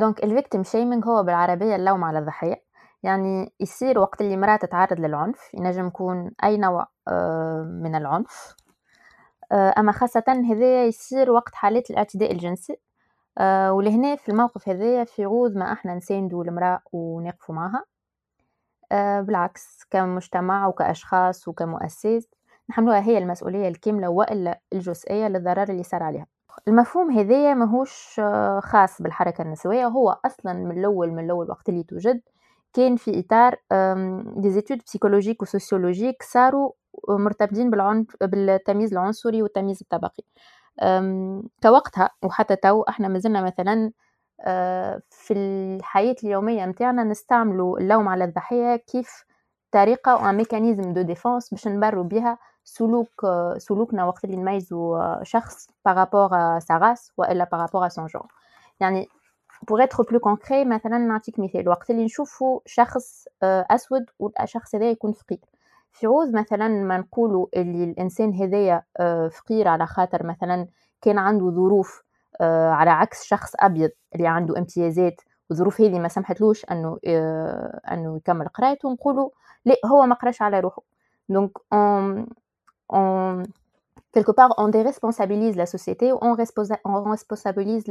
[0.00, 2.62] donc ال victim shaming هو بالعربية اللوم على الضحية.
[3.02, 8.56] يعني يصير وقت اللي مرأة تتعرض للعنف ينجم يكون أي نوع آه، من العنف.
[9.52, 12.76] آه، أما خاصة هذايا يصير وقت حالات الاعتداء الجنسي.
[13.38, 17.84] آه، ولهنا في الموقف هذايا في عوض ما أحنا نساندو المرأة ونقفوا معها.
[19.22, 22.24] بالعكس كمجتمع وكأشخاص وكمؤسسات
[22.70, 26.26] نحملوها هي المسؤولية الكاملة وإلا الجزئية للضرر اللي صار عليها.
[26.68, 29.86] المفهوم هذايا ماهوش آه، خاص بالحركة النسوية.
[29.86, 32.20] هو أصلا من الأول من الأول وقت اللي توجد
[32.72, 33.56] كان في إطار
[34.36, 36.72] des études psychologiques و sociologiques صاروا
[37.08, 40.24] مرتبطين بالعنف بالتمييز العنصري والتمييز الطبقي.
[41.62, 43.92] كوقتها وحتى تو إحنا مازلنا مثلا
[44.40, 49.24] آه، في الحياة اليومية متاعنا نستعملوا اللوم على الضحية كيف
[49.72, 53.26] طريقة أو mécanisme de défense باش نبروا بها سلوك
[53.58, 58.22] سلوكنا وقت اللي نميزوا شخص par rapport sa race والا par rapport son genre
[58.80, 59.08] يعني
[59.68, 61.68] pour être plus concret مثلا نعطيك مثال.
[61.68, 65.38] وقت اللي نشوفوا شخص آه، أسود والشخص هذا يكون فقير.
[65.92, 70.66] في عوض مثلا ما نقولوا اللي الإنسان هذايا آه، فقير على خاطر مثلا
[71.02, 72.02] كان عنده ظروف
[72.40, 78.16] آه، على عكس شخص أبيض اللي عنده امتيازات والظروف هذه ما سمحتلوش أنه آه، أنه
[78.16, 79.30] يكمل قرايته نقولوا
[79.64, 80.82] لا هو ما قراش على روحه.
[81.28, 82.26] donc on
[82.92, 83.44] on
[84.18, 86.34] quelque part on déresponsabilise la société on
[87.14, 87.84] responsabilise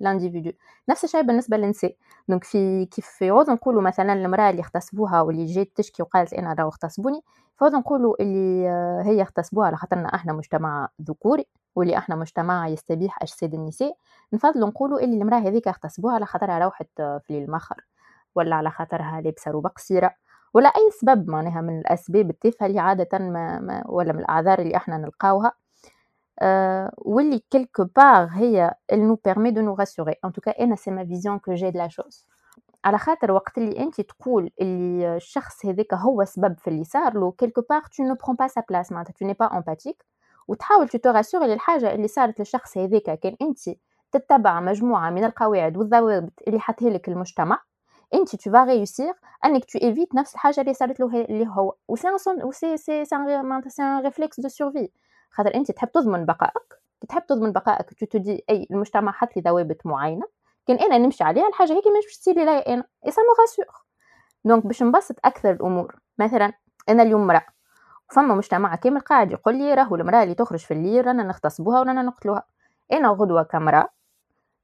[0.00, 0.52] l'individu.
[0.88, 1.96] نفس الشيء بالنسبة للنساء.
[2.28, 6.52] donc في كيف في عوض نقولوا مثلا المرأة اللي اغتصبوها واللي جات تشكي وقالت أنا
[6.54, 7.20] راهو اغتصبوني
[7.56, 8.68] فعوض نقولوا اللي
[9.10, 11.46] هي اغتصبوها على خاطرنا إحنا مجتمع ذكوري.
[11.76, 13.96] واللي إحنا مجتمع يستبيح أجساد النساء
[14.32, 17.76] نفضل نقولوا اللي المرأة هذيك اغتصبوها على خاطرها روحت في المخر
[18.34, 20.14] ولا على خاطرها لابسة روبة قصيرة
[20.54, 24.76] ولا أي سبب معناها من الأسباب التافهة اللي عادةً ما ما ولا من الأعذار اللي
[24.76, 25.52] إحنا نلقاوها.
[26.40, 30.18] أه واللي quelque part هي nous permet de nous rassurer.
[30.26, 32.26] En tout cas أنا c'est ma vision que j'ai de la chose.
[32.84, 37.34] على خاطر وقت اللي أنت تقول اللي الشخص هذاك هو سبب في اللي صار له
[37.42, 40.15] quelque part tu ne prends pas sa place معناتها tu n'es pas empathique.
[40.48, 41.42] وتحاول te rassures
[41.84, 43.58] اللي صارت للشخص هذاك كان أنت
[44.12, 47.62] تتبع مجموعة من القواعد والضوابط اللي حطها لك المجتمع.
[48.14, 49.02] أنت tu vas
[49.44, 51.74] أنك tu évites نفس الحاجة اللي صارت له اللي هو.
[51.88, 54.90] وسي سي سي سي ان ريفلكس دو سورفي
[55.30, 56.80] خاطر أنت تحب تضمن بقائك.
[57.08, 57.90] تحب تضمن بقائك.
[57.94, 60.26] تو تدي أي المجتمع حط لي ضوابط معينة.
[60.66, 62.84] كان أنا نمشي عليها الحاجة هيك مش تصير لي أنا.
[63.06, 63.64] اي سا مو
[64.44, 65.96] دونك باش نبسط أكثر الأمور.
[66.18, 66.52] مثلا
[66.88, 67.46] أنا اليوم امراه
[68.08, 72.02] فما مجتمع كامل قاعد يقول لي راهو المرأة اللي تخرج في الليل رانا نغتصبوها ورانا
[72.02, 72.42] نقتلوها.
[72.92, 73.88] أنا غدوة كامراه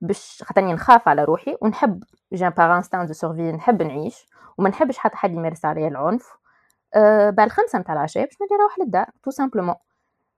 [0.01, 4.27] باش خاطرني نخاف على روحي ونحب genre par instinct de survie نحب نعيش
[4.59, 6.37] وما نحبش حتى حد يمارس عليا العنف.
[6.95, 9.75] أه بعد الخمسة متاع العشية باش نولي نروح للدار tout simplement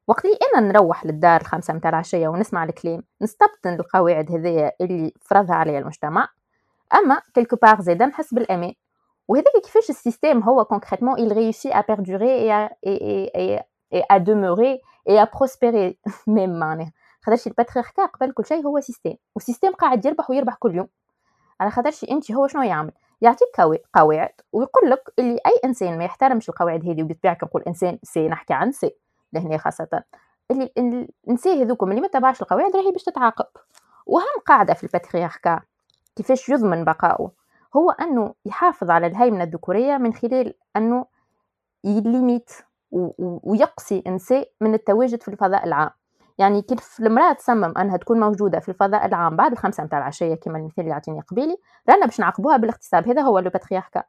[0.08, 5.54] وقت اللي أنا نروح للدار الخمسة متاع العشية ونسمع الكلام نستبطن القواعد هذيا اللي فرضها
[5.56, 6.28] عليا المجتمع.
[6.94, 8.72] أما quelque part زادا نحس بالأمان.
[9.28, 13.58] وهذاك كيفاش ال système هو concrètement il réussit à perdurer et à, et, et, et,
[13.90, 15.98] et à demeurer et à prospérer?
[16.26, 16.92] Même معناها
[17.26, 20.88] خاطرش ال patriarcat قبل كل شيء هو système وال système قاعد يربح ويربح كل يوم.
[21.60, 23.60] على خاطرش انت هو شنو يعمل؟ يعطيك
[23.94, 28.54] قواعد ويقول لك اللي أي إنسان ما يحترمش القواعد هذه وبالطبيعة نقول إنسان سي نحكي
[28.54, 28.96] عن سي
[29.32, 30.02] لهنا خاصة.
[30.50, 30.70] اللي
[31.28, 33.46] النساء هذوكم اللي ما تبعش القواعد راهي باش تتعاقب.
[34.06, 35.60] واهم قاعدة في الباترياركا
[36.16, 37.30] كيفاش يضمن بقائه؟
[37.76, 41.06] هو أنه يحافظ على الهيمنه الذكورية من خلال أنه
[41.84, 42.50] يليميت
[43.18, 45.90] ويقصي النساء من التواجد في الفضاء العام.
[46.38, 50.58] يعني كيف المرأة تصمم أنها تكون موجودة في الفضاء العام بعد الخمسة متاع العشية كما
[50.58, 51.56] المثال اللي يعطيني قبيلي
[51.90, 54.02] رانا باش نعاقبوها بالاغتصاب هذا هو لو باترياركا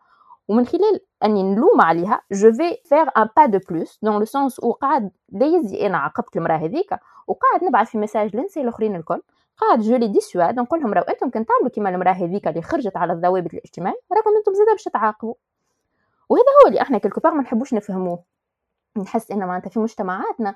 [0.47, 4.59] ومن خلال أني نلوم عليها جو في فير ان با دو بلوس دون لو سونس
[4.59, 6.89] أو قاعد دايزي أنا عاقبت المرأة هذيك
[7.27, 9.21] وقاعد نبعث في message للنساء الأخرين الكل.
[9.57, 12.97] قاعد je les dissuade نقول لهم راهو أنتم كنت تعملوا كيما المرأة هذيك اللي خرجت
[12.97, 15.33] على الضوابط الاجتماعية راكم أنتم زاده باش تعاقبوا
[16.29, 18.23] وهذا هو اللي إحنا كلكو ما نحبوش نفهموه.
[18.97, 20.55] نحس ان معناتها في مجتمعاتنا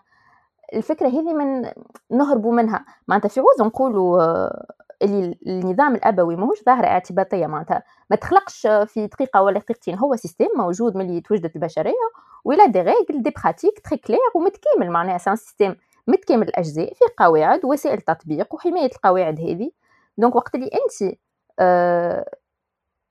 [0.74, 1.72] الفكرة هذه من
[2.12, 2.86] نهربوا منها.
[3.08, 4.66] معناتها في عوض نقولوا آه،
[5.02, 9.98] اللي النظام الأبوي ماهوش ظاهرة اعتباطية معناتها ما تخلقش في دقيقة ولا دقيقتين.
[9.98, 12.10] هو système موجود ملي توجدت البشرية
[12.46, 15.76] ولا des règles des pratiques très claires ومتكامل معناها c'est un système
[16.10, 19.72] متكامل الأجزاء في قواعد وسائل تطبيق وحماية القواعد هذه.
[20.18, 21.16] donc وقت اللي أنت
[21.60, 22.32] آه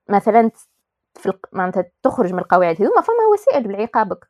[0.08, 0.50] مثلا
[1.14, 4.28] في معناتها تخرج من القواعد هذوما فما وسائل لعقابك.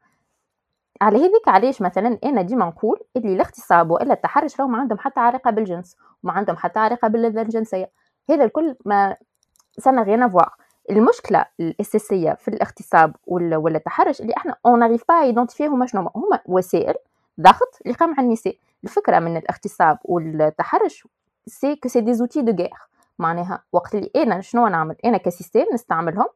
[1.00, 5.20] على هذيك علاش مثلا أنا ديما نقول اللي الاغتصاب والا التحرش راهم ما عندهم حتى
[5.20, 7.90] علاقة بالجنس وما عندهم حتى علاقة باللذه الجنسيه
[8.30, 10.48] هذا الكل mais ça n'a rien à voir
[10.90, 16.10] المشكلة الأساسية في الاغتصاب ولا التحرش اللي إحنا on n'arrive pas à identifier هما شنو
[16.14, 16.94] هما وسائل
[17.40, 18.56] ضغط اللي قام على النساء.
[18.84, 21.08] الفكرة من الاغتصاب والتحرش
[21.46, 22.70] c'est que c'est des outils de guerre
[23.18, 26.26] معناها وقت اللي أنا شنو نعمل؟ أنا ك système نستعملهم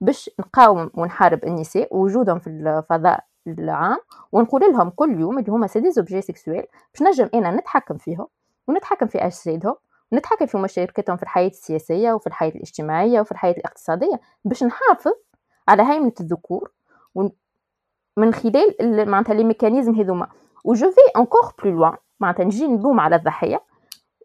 [0.00, 3.98] باش نقاوم ونحارب النساء ووجودهم في الفضاء العام
[4.32, 6.64] ونقول لهم كل يوم اللي هما c'est des objets sexuels
[6.94, 8.26] باش نجم أنا نتحكم فيهم
[8.68, 9.74] ونتحكم في أجسادهم
[10.12, 15.12] ونتحكم في مشاركتهم في الحياة السياسية وفي الحياة الاجتماعية وفي الحياة الاقتصادية باش نحافظ
[15.68, 16.70] على هيمنة الذكور
[18.18, 20.26] من خلال معناتها les mécanismes هذوما.
[20.64, 23.62] و je vais encore plus loin معناتها نجي نلوم على الضحية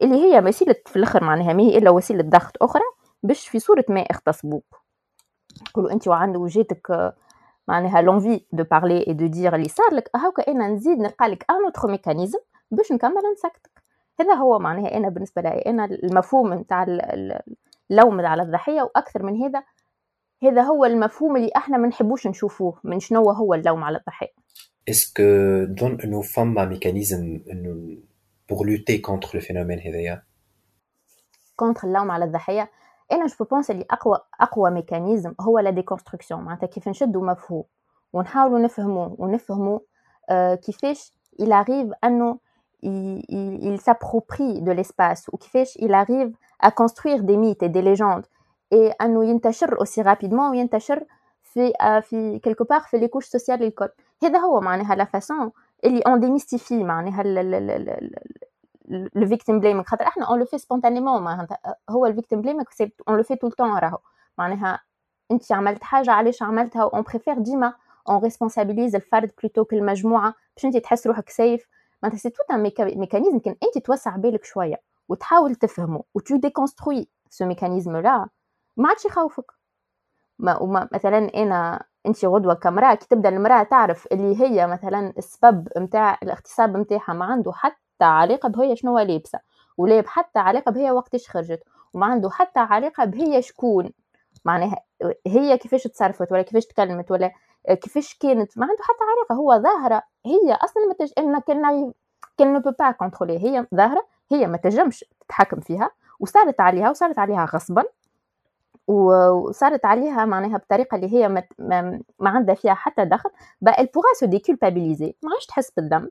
[0.01, 2.83] اللي هي وسيلة في الأخر معناها ما هي إلا وسيلة ضغط أخرى
[3.23, 4.65] باش في صورة ما اغتصبوك
[5.69, 7.13] يقولوا أنت وعند وجيتك
[7.67, 11.45] معناها l'envie de parler et de dire اللي صار لك هاكا أنا نزيد نلقى لك
[11.49, 12.39] un autre mécanisme
[12.71, 13.83] باش نكمل نسكتك.
[14.19, 16.85] هذا هو معناها أنا بالنسبة لي أنا المفهوم نتاع
[17.91, 19.63] اللوم على الضحية وأكثر من هذا
[20.43, 24.33] هذا هو المفهوم اللي إحنا ما نحبوش نشوفوه من شنو هو اللوم على الضحية.
[24.89, 25.23] est-ce que
[25.63, 27.97] donc انه فما mécanisme انه
[28.49, 30.23] pour lutter contre le phénomène هذايا
[31.55, 32.71] contre اللوم على الضحية.
[33.11, 37.63] أنا je pense اللي اقوى اقوى mécanisme هو la déconstruction معناتها كيف نشدوا مفهوم.
[38.13, 39.79] ونحاولوا نفهموه ونفهموا
[40.29, 42.39] آه كيفاش il arrive انه
[42.85, 43.23] il,
[43.69, 45.29] il s'approprie de l'espace.
[45.33, 46.31] ou كيفاش il arrive
[46.65, 48.25] à construire des mythes et des légendes.
[48.73, 51.05] Et انه ينتشر aussi rapidement وينتشر
[51.43, 53.89] في في quelque part في les couches sociales الكل
[54.23, 55.51] هذا هو معناها la façon
[55.85, 57.23] اللي on démystifie معناها
[59.15, 61.47] le victim blaming خاطر إحنا on le fait spontanément معناها
[61.89, 62.65] هو ال victim blaming
[63.09, 63.97] on le fait tout le temps راهو
[64.37, 64.79] معناها
[65.31, 67.73] انت عملت حاجة علاش عملتها on préfère ديما
[68.09, 71.67] on responsabilise الفرد plutôt que المجموعه باش انت تحس روحك سيف
[72.03, 77.45] معناتها c'est tout un mécanisme كان انت توسع بالك شوية وتحاول تفهمه و tu déconstruis
[77.45, 78.27] ce mécanisme-là
[78.77, 79.51] ما عادش يخوفك.
[80.39, 85.69] ما وما مثلا أنا أنت غدوة كامرأة كي تبدأ المرأة تعرف اللي هي مثلا السبب
[85.77, 89.39] نتاع الاغتصاب نتاعها ما عنده حتى علاقة بهي شنو لابسة
[89.77, 93.91] ولا حتى علاقة بهي وقتاش خرجت وما عنده حتى علاقة بهي شكون.
[94.45, 94.77] معناها
[95.27, 97.31] هي كيفاش تصرفت ولا كيفاش تكلمت ولا
[97.81, 101.11] كيفاش كانت ما عنده حتى علاقة هو ظاهرة هي أصلا ما تج...
[101.19, 101.93] qu'on qu'on
[102.37, 107.83] peut pas contrôler هي ظاهرة هي ما تنجمش تتحكم فيها وصارت عليها وصارت عليها غصبا.
[108.87, 113.29] وصارت عليها معناها بطريقة اللي هي ما, ما عندها فيها حتى دخل
[113.61, 115.13] بقى elle pourra se déculpabiliser.
[115.23, 116.09] ما عادش تحس بالذنب.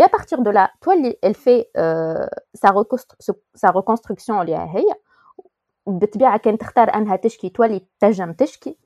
[0.00, 2.26] À partir de là تولي euh,
[3.56, 4.94] sa, reconstruction اللي هي
[5.86, 8.78] بالطبيعة كان تختار أنها تشكي تولي تنجم تشكي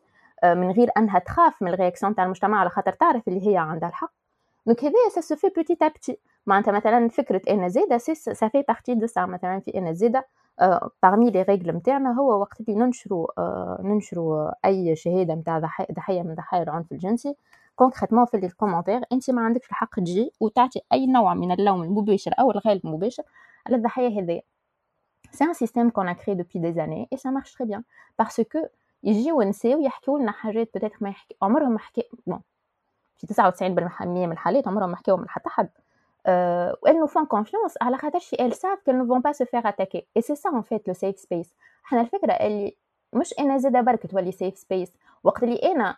[0.44, 3.88] من غير أنها تخاف من ال réaction تاع المجتمع على خاطر تعرف اللي هي عندها
[3.88, 4.17] الحق.
[4.68, 8.62] donc هذايا ça se fait petit à petit معناتها مثلا فكره ان زاده ça fait
[8.68, 10.26] partie de ça مثلا في ان زاده
[11.02, 13.26] parmi les règles نتاعنا هو وقت اللي ننشروا
[13.82, 15.58] ننشروا اي شهاده نتاع
[15.92, 17.34] ضحيه من ضحايا العنف الجنسي
[17.76, 22.32] concrètement في ال commentaires انت ما عندكش الحق تجي وتعطي اي نوع من اللوم المباشر
[22.40, 23.22] أو الغير المباشر
[23.66, 24.42] على الضحيه هذيا
[25.32, 27.82] c'est un système qu'on crée depuis des années et ça marche très bien
[28.18, 28.58] parce que
[29.02, 32.40] يجيو نساو يحكيو لنا حاجات peut-être ما يحكي عمرهم ما حكي bon
[33.18, 35.68] في 99% من الحالات عمرهم ما حكيو من حتى حد.
[36.88, 37.74] nous font confiance.
[37.82, 40.06] على خاطرش elles savent qu'elles ne vont pas se faire attaquer.
[40.16, 41.52] Et c'est ça en fait le safe space.
[41.82, 42.76] حنا الفكرة اللي
[43.12, 44.90] مش أنا زادا برك تولي safe space.
[45.24, 45.96] وقت اللي أنا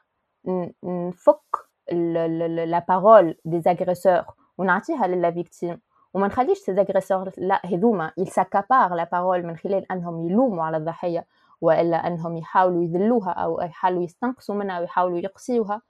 [0.84, 1.56] نفك
[1.92, 4.24] la parole des agresseurs
[4.58, 5.80] ونعطيها لل victimes
[6.14, 11.26] وما نخليش ces agresseurs-là هذوما ي s'accaparent la parole من خلال إنهم يلوموا على الضحية
[11.60, 15.82] وإلا إنهم يحاولوا يذلوها أو يحاولوا يستنقصوا منها ويحاولوا يقصيوها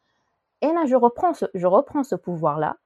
[0.62, 2.76] أنا je reprends ce, je reprends ce pouvoir là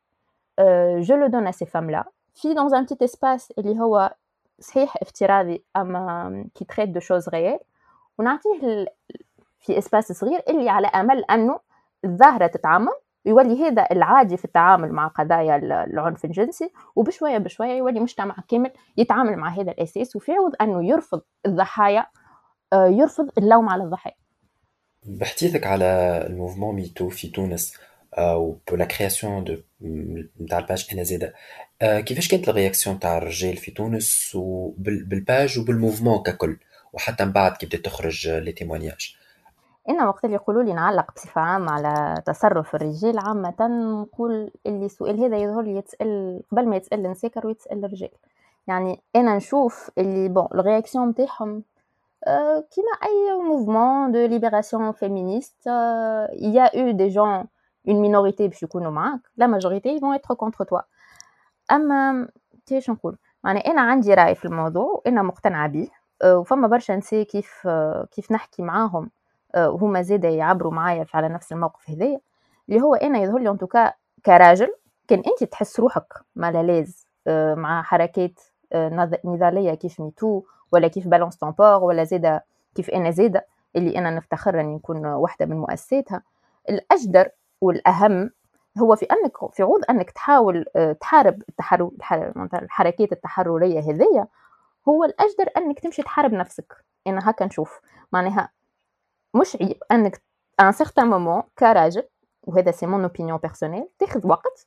[0.61, 4.15] euh, je le donne à ces femmes là في dans un petit espace اللي هو
[4.61, 7.59] صحيح افتراضي اما qui traite de choses réelles
[8.19, 8.87] ونعطيه
[9.61, 11.61] في espace صغير اللي على امل انه
[12.05, 12.93] الظاهره تتعمم
[13.27, 19.37] يولي هذا العادي في التعامل مع قضايا العنف الجنسي وبشويه بشويه يولي مجتمع كامل يتعامل
[19.37, 22.07] مع هذا الاساس وفي عوض انه يرفض الضحايا
[22.75, 24.15] يرفض اللوم على الضحايا
[25.05, 25.85] بحديثك على
[26.27, 27.75] ال mouvement MeToo في تونس
[28.15, 29.57] أو la création de
[30.41, 31.35] نتاع ال page أنا زاده
[31.81, 36.57] كيفاش كانت ال réaction تاع الرجال في تونس وبال page وبال mouvement ككل؟
[36.93, 39.17] وحتى من بعد كي بدأت تخرج لي témoignages
[39.89, 43.55] أنا وقت اللي يقولوا لي نعلق بصفة عامة على تصرف الرجال عامة
[44.03, 48.11] نقول اللي السؤال هذا يظهر لي يتسأل قبل ما يتسأل النساكر ويتسأل الرجال.
[48.67, 51.63] يعني أنا نشوف اللي bon ال réaction نتاعهم
[52.71, 55.69] كيما اي mouvement de libération féministe
[56.33, 57.47] il y a eu des gens
[57.89, 60.83] une minorité باش يكونوا معاك la majorité vont être contre toi.
[61.73, 62.29] اما
[62.67, 65.89] كيفاش نقول يعني أنا عندي راي في الموضوع وأنا مقتنعه به
[66.25, 67.69] وفما برشا نساء كيف
[68.11, 69.11] كيف نحكي معاهم
[69.57, 72.21] وهما زاده يعبروا معايا على نفس الموقف هذايا
[72.69, 73.93] اللي هو أنا يظهر لي en tout cas
[74.27, 74.75] كراجل
[75.09, 77.07] كان انت تحس روحك mal à l'aise
[77.57, 78.41] مع حركات
[79.25, 80.43] نضاليه كيف MeToo
[80.75, 82.45] ولا كيف balance ton porc ولا زاده
[82.75, 83.47] كيف أنا زاده
[83.77, 86.23] اللي أنا نفتخر إني نكون واحدة من مؤسساتها.
[86.71, 87.29] الأجدر
[87.61, 88.31] والأهم
[88.79, 90.65] هو في أنك في عوض أنك تحاول
[91.01, 91.91] تحارب التحرر
[92.55, 94.27] الحركات التحررية هذيا
[94.89, 96.85] هو الأجدر أنك تمشي تحارب نفسك.
[97.07, 97.81] أنا هكا نشوف.
[98.13, 98.49] معناها
[99.35, 100.23] مش عيب أنك
[100.61, 102.03] à un certain moment كراجل
[102.43, 104.67] وهذا c'est mon opinion personnelle تاخذ وقت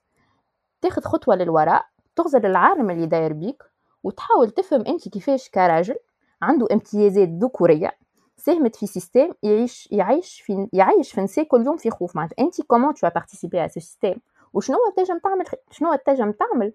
[0.81, 1.85] تاخذ خطوة للوراء
[2.15, 3.63] تغزل العالم اللي داير بيك
[4.07, 5.95] وتحاول تفهم أنت كيفاش كراجل
[6.41, 7.91] عنده امتيازات ذكورية
[8.37, 12.15] ساهمت في système يعيش يعيش في يعيش في نساء كل يوم في خوف.
[12.15, 14.15] معناتها أنت comment tu participes على système
[14.53, 16.73] وشنو تنجم تعمل شنو تنجم تعمل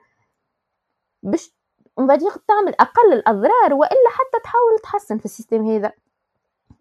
[1.22, 1.54] باش
[1.98, 2.08] اون
[2.48, 5.92] تعمل أقل الأضرار وإلا حتى تحاول تحسن في ال système هذا.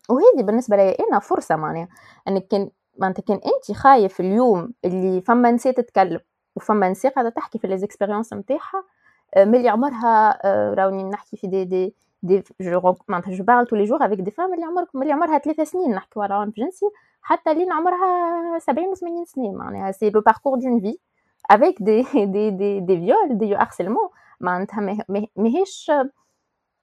[0.10, 1.88] وهذه بالنسبة لي أنا فرصة معناها
[2.28, 6.20] أنك كان معناتها كان أنت خايف اليوم اللي فما نساء تتكلم
[6.56, 8.84] وفما نساء قاعدة تحكي في les expériences نتاعها
[9.38, 10.40] ملي عمرها
[10.74, 14.32] راوني نحكي في des des des je معناتها je parle tous les jours avec des
[14.32, 16.86] femmes اللي عمرك ملي عمرها ثلاث سنين نحكيو على عنف جنسي
[17.22, 20.98] حتى لين عمرها 70 و 80 سنين معناها c'est le parcours d'une vie
[21.50, 24.10] avec des des des des viols des harcèlements
[24.40, 25.06] معناتها
[25.36, 25.92] ماهيش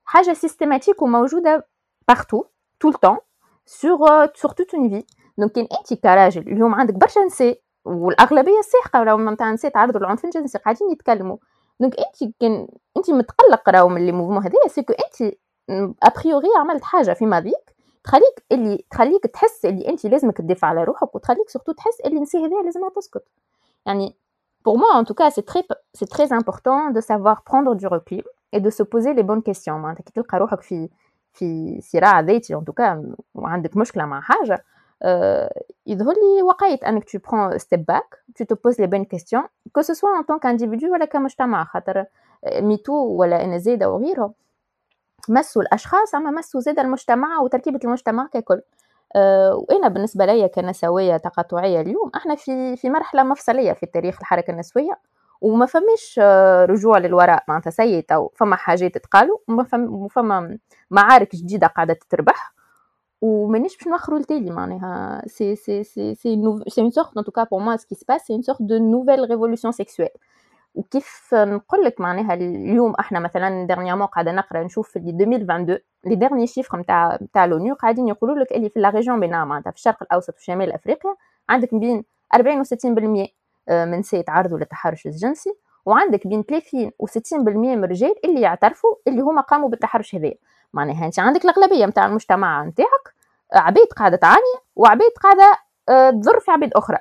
[0.05, 1.67] حاجة systématique وموجوده
[2.09, 2.45] partout
[2.85, 3.21] tout le temps
[3.67, 3.99] sur
[4.35, 5.07] sur toute une vie
[5.39, 10.59] donc كان انت كراجل اليوم عندك برشا نساء والاغلبيه الساحقه متاع نساء تعرضوا للعنف الجنسي
[10.59, 11.37] قاعدين يتكلموا
[11.81, 15.35] donc انت كان انت متقلق راهو من من le mouvement هذايا c'est que انت
[16.03, 17.75] a priori عملت حاجة في ماضيك
[18.05, 22.47] تخليك اللي تخليك تحس اللي انت لازمك تدافع على روحك وتخليك surtout تحس اللي النساء
[22.47, 23.25] هذايا لازمها تسكت.
[23.87, 24.17] يعني
[24.69, 25.63] pour moi en tout cas c'est très
[25.99, 29.69] c'est très important de savoir prendre du recul et de se poser les bonnes questions.
[29.69, 30.89] معناتها كي تلقى روحك في
[31.33, 34.65] في صراع ذاتي en tout cas وعندك مشكلة مع حاجة
[35.87, 39.45] يظهر لي وقيت انك prends step back tu te poses les bonnes questions
[39.79, 42.05] que ce soit en tant qu'individu ولا كمجتمع خاطر
[42.47, 44.33] ميتو ولا أنا زاده وغيره
[45.29, 48.61] مسوا الاشخاص اما مسوا زاده المجتمع وتركيبه المجتمع ككل
[49.55, 54.99] وأنا بالنسبة لي كنسوية تقاطعية اليوم أحنا في في مرحلة مفصلية في تاريخ الحركة النسوية
[55.41, 56.19] وما فماش
[56.71, 59.65] رجوع للوراء معناتها c'est tout فما حاجات تقالوا وما
[60.11, 60.59] فما
[60.91, 62.55] معارك جديدة قاعدة تتربح.
[63.21, 65.23] ومانيش باش نوخروا التالي معناها.
[65.27, 68.03] c'est c'est c'est c'est c'est une sorte en tout cas pour moi ce qui se
[68.03, 70.09] passe c'est une sorte de nouvelle révolution sexuelle
[70.75, 76.47] وكيف نقول لك معناها اليوم إحنا مثلا dernièrement قاعدة نقرأ نشوف في 2022 les derniers
[76.47, 80.03] chiffres نتاع نتاع l'ONU قاعدين يقولوا لك اللي في la région MENA معناتها في الشرق
[80.03, 81.15] الأوسط وشمال أفريقيا
[81.49, 82.05] عندك بين
[82.35, 82.67] 40 و 60%
[83.71, 85.51] من نساء يتعرضوا للتحرش الجنسي
[85.87, 90.35] وعندك بين 30 و 60% من الرجال اللي يعترفوا اللي هما قاموا بالتحرش هذايا.
[90.73, 93.15] معناها أنت عندك الأغلبية نتاع المجتمع نتاعك
[93.53, 95.59] عبيد قاعدة تعاني وعبيد قاعدة
[95.89, 96.99] آه، تضر في عبيد أخرى.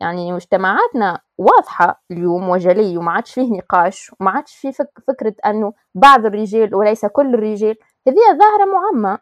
[0.00, 5.72] يعني مجتمعاتنا واضحة اليوم وجلي وما عادش فيه نقاش وما عادش فيه فك فكرة أنه
[5.94, 7.76] بعض الرجال وليس كل الرجال.
[8.08, 9.18] هذه ظاهرة معمى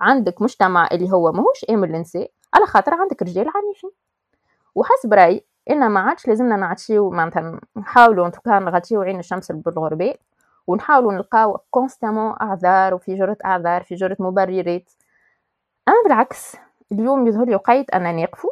[0.00, 3.90] عندك مجتمع اللي هو ماهوش آمن للنساء على خاطر عندك رجال عنيفين
[4.74, 9.52] وحسب رأيي إن ما عادش لازمنا نعطيو معناتها نحاولوا en tout cas نغطيو عين الشمس
[9.52, 10.16] بالغربال.
[10.66, 14.90] ونحاولوا نلقاو constamment أعذار وفي جرة أعذار في جرة مبررات.
[15.88, 16.56] اما بالعكس
[16.92, 18.50] اليوم يظهر لي وقيت أن نقفوا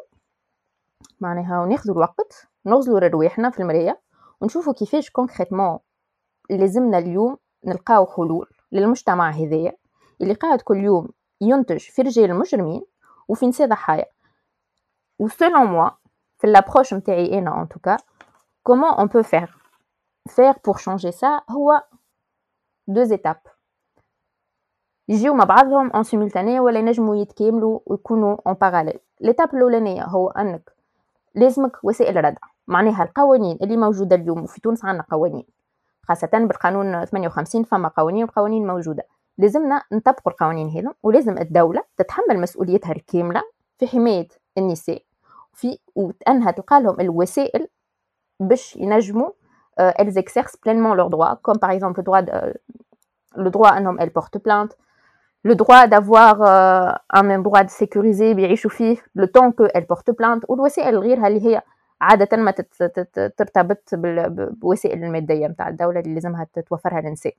[1.20, 4.00] معناها وناخذوا الوقت نغزلوا رواحنا في المراية
[4.40, 5.78] ونشوفوا كيفاش concrètement
[6.50, 9.72] لازمنا اليوم نلقاو حلول للمجتمع هذايا
[10.20, 11.08] اللي قاعد كل يوم
[11.40, 12.82] ينتج في رجال مجرمين
[13.28, 14.06] وفي نساء ضحايا.
[15.18, 15.90] وسولون موا
[16.38, 17.96] في l'approche نتاعي أنا tout cas
[18.68, 19.58] comment on peut faire
[20.30, 21.82] faire pour changer ça هو
[22.88, 23.48] deux étapes.
[25.08, 28.98] يجيو مع بعضهم en simultané ولا ينجموا يتكاملوا ويكونوا en parallèle.
[29.24, 30.72] L'étape الأولانية هو أنك
[31.34, 32.38] لازمك وسائل ردع.
[32.66, 35.44] معناها القوانين اللي موجودة اليوم وفي تونس عندنا قوانين.
[36.02, 39.06] خاصة بالقانون 58 فما قوانين وقوانين موجودة.
[39.38, 43.42] لازمنا نطبقوا القوانين هذا ولازم الدولة تتحمل مسؤوليتها الكاملة
[43.78, 44.28] في حماية
[44.58, 45.02] النساء.
[45.52, 47.68] في وأنها تلقى لهم الوسائل
[48.40, 49.30] باش ينجموا
[49.78, 52.32] elles exercent pleinement leurs droits comme par exemple le droit de,
[53.36, 54.76] le droit انهم elles portent plainte
[55.44, 56.34] le droit d'avoir
[57.10, 61.62] un endroit sécurisé بيعيشوا فيه le temps que elles portent plainte والوسائل غيرها اللي هي
[62.00, 62.50] عادة ما
[63.36, 67.34] ترتبط بالوسائل المادية متاع الدولة اللي لازمها تتوفرها للنساء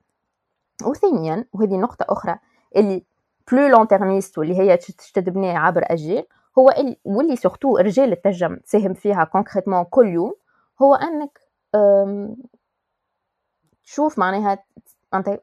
[0.86, 2.36] وثانيا وهذه نقطة أخرى
[2.76, 3.04] اللي
[3.52, 6.26] plus long-termiste واللي هي تشتد عبر أجيال
[6.60, 6.74] هو
[7.06, 10.34] واللي surtout الرجال تنجم تساهم فيها concrètement كل يوم
[10.82, 11.40] هو انك
[13.84, 14.64] تشوف معناها
[15.14, 15.40] أنت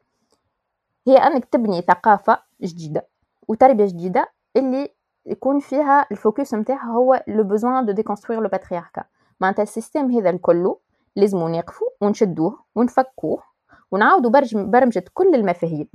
[1.07, 3.07] هي أنك تبني ثقافة جديدة
[3.49, 4.89] وتربية جديدة اللي
[5.27, 9.05] يكون فيها ال focus نتاعها هو le besoin de déconstruire le patriarcat
[9.41, 10.75] معناتها ال système هذا الكل
[11.17, 13.43] لازم نقفوا ونشدوه ونفكوه
[13.91, 15.89] ونعاودوا برمجة كل المفاهيم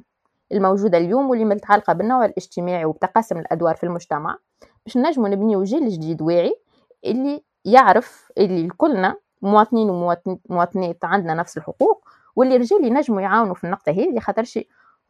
[0.51, 4.37] الموجودة اليوم واللي متعلقة بالنوع الاجتماعي وبتقاسم الأدوار في المجتمع
[4.85, 6.55] باش نجمو نبنيو جيل جديد واعي
[7.05, 13.91] اللي يعرف اللي كلنا مواطنين ومواطنات عندنا نفس الحقوق واللي رجال ينجموا يعاونوا في النقطة
[13.91, 14.59] هذه خاطرش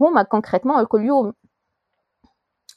[0.01, 1.33] هما كونكريتمون كل يوم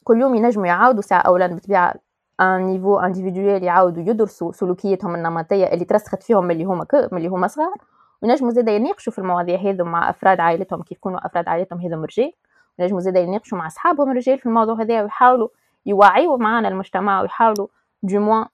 [0.05, 1.95] كل يوم ينجموا يعاودوا ساعة اولا بالطبيعه
[2.41, 7.47] ان نيفو انديفيدويل يعاودوا يدرسوا سلوكياتهم النمطية اللي ترسخت فيهم اللي هما من اللي هما
[7.47, 7.75] صغار
[8.23, 12.33] ونجموا زاده يناقشوا في المواضيع هذو مع أفراد عائلتهم كيف يكونوا أفراد عائلتهم هذو رجال
[12.79, 15.49] ونجموا زاده يناقشوا مع أصحابهم الرجال في الموضوع هذا ويحاولوا
[15.87, 17.67] يوعيوا معنا المجتمع ويحاولوا
[18.07, 18.47] moins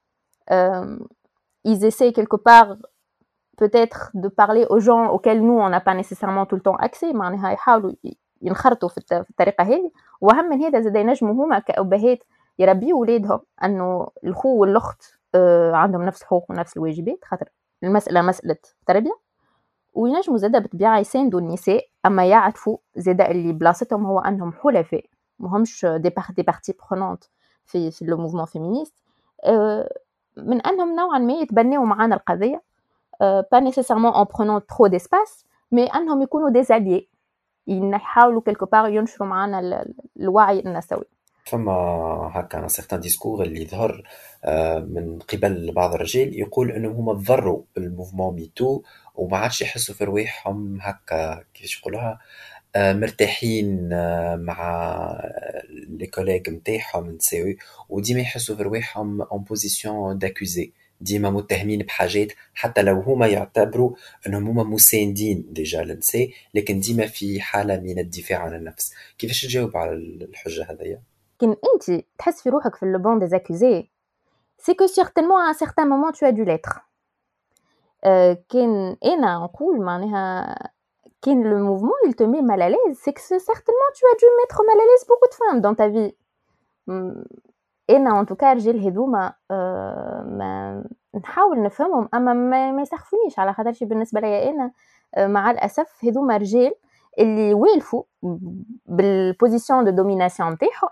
[0.51, 1.07] euh,
[1.65, 2.77] ils essaient quelque part
[3.57, 7.13] peut-être de parler aux gens auxquels nous on n'a pas nécessairement tout le temps accès.
[7.13, 7.93] معناها يحاولوا
[8.43, 9.91] ينخرطوا في الطريقة هذه
[10.21, 12.19] واهم من هذا زاد ينجموا هما كأبهات
[12.59, 15.19] يربيوا ولادهم انه الخو والاخت
[15.75, 17.49] عندهم نفس الحقوق ونفس الواجبات خاطر
[17.85, 18.57] المساله مساله
[18.87, 19.17] تربيه
[19.95, 25.05] وينجموا زاده بالطبيعه يساندوا النساء اما يعرفوا زاده اللي بلاصتهم هو انهم حلفاء
[25.39, 27.25] مهمش des par des parties prenantes
[27.65, 28.95] في في le mouvement féministe
[30.37, 32.63] من أنهم نوعا ما يتبناو معانا القضية
[33.21, 37.09] pas nécessairement en prenant trop d'espace mais أنهم يكونوا des alliés
[37.67, 39.85] يحاولوا quelque part ينشروا معانا
[40.17, 41.05] الوعي النسوي
[41.45, 41.73] فما
[42.35, 44.03] هكا certains discours اللي يظهر
[44.45, 48.83] آه، من قبل بعض الرجال يقول إنهم هما تضروا بال mouvement MeToo
[49.15, 52.19] وما عادش يحسوا في رواحهم هكا كيفاش يقولوها؟
[52.77, 55.21] مرتاحين آه، مع
[55.89, 57.57] les collègues نتاعهم نساوي
[57.89, 63.95] وديما يحسوا في رواحهم en position d'accusé ديما متهمين بحاجات حتى لو هما يعتبروا
[64.27, 68.95] إنهم هما مساندين déjà للنساء لكن ديما في حالة من الدفاع عن النفس.
[69.19, 71.03] كيفاش تجاوب على الحجة هذيا؟
[71.41, 73.89] كان أنت تحس في روحك في le banc des accusés
[74.59, 76.73] c'est que certainement à un certain moment tu dois l'être
[78.49, 80.57] كان أنا نقول معناها
[81.25, 82.97] كان le mouvement il te met mal à l'aise.
[83.03, 85.89] C'est que certainement tu as dû mettre mal à l'aise beaucoup de femmes dans ta
[85.89, 86.15] vie.
[87.91, 93.53] أنا en tout cas الرجال هذوما آه، ما نحاول نفهمهم اما ما, ما يسخفونيش على
[93.53, 94.73] خاطرش بالنسبة ليا أنا
[95.15, 96.75] آه، مع الاسف هذوما رجال
[97.19, 98.03] اللي والفوا
[98.87, 100.91] بال position de domination نتاعهم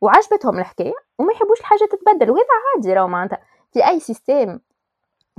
[0.00, 3.38] وعجبتهم الحكاية وما يحبوش الحاجة تتبدل وهذا عادي راهو معناتها
[3.72, 4.60] في اي système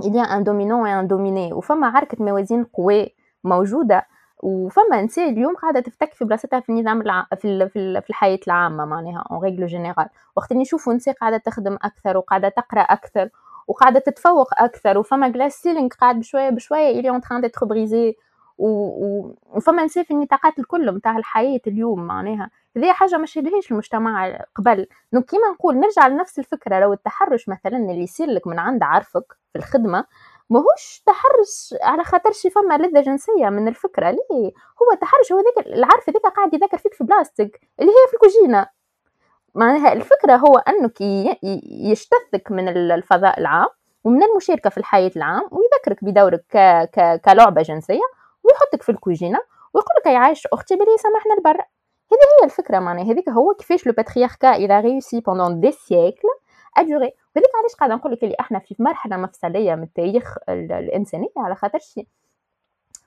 [0.02, 1.52] il y a un dominant et un dominé.
[1.52, 3.14] وفما عركه موازين قوى
[3.44, 4.06] موجوده
[4.42, 7.26] وفما نساء اليوم قاعدة تفتك في بلاصتها في النظام الع...
[7.36, 11.74] في في, في الحياة العامة معناها en règle générale وقت اللي نشوفوا نساء قاعدة تخدم
[11.82, 13.28] أكثر وقاعدة تقرأ أكثر
[13.68, 18.16] وقاعدة تتفوق أكثر وفما glass ceiling قاعد بشوية بشوية الي en train d'être brisé
[18.58, 22.50] وفما نساء في النطاقات الكل نتاع الحياة اليوم معناها.
[22.76, 24.86] هذه حاجة ما شهدهاش المجتمع قبل.
[25.12, 26.80] donc كيما نقول نرجع لنفس الفكرة.
[26.80, 30.04] لو التحرش مثلا اللي يصير لك من عند عرفك في الخدمة
[30.50, 34.10] ماهوش تحرش على خاطر شي فما لذة جنسية من الفكرة.
[34.10, 38.14] ليه؟ هو تحرش هو ذاك العرف ذاك قاعد يذكر فيك في بلاستيك اللي هي في
[38.14, 38.66] الكوجينة.
[39.54, 41.00] معناها الفكرة هو أنك
[41.90, 43.68] يجتثك من الفضاء العام
[44.04, 46.56] ومن المشاركة في الحياة العام ويذكرك بدورك ك...
[46.92, 47.20] ك...
[47.24, 48.00] كلعبة جنسية
[48.44, 49.38] ويحطك في الكوجينة
[49.74, 51.60] ويقول لك يا عايش أختي بلي سامحنا البر.
[52.12, 53.04] هذه هي الفكرة معناها.
[53.04, 56.28] هذيك هو كيفاش le patriarcat il a réussi pendant des siècles
[56.76, 61.28] à durer وهذيك علاش قاعدة نقول لك اللي إحنا في مرحلة مفصلية من التاريخ الإنسانية
[61.36, 62.06] على خاطرش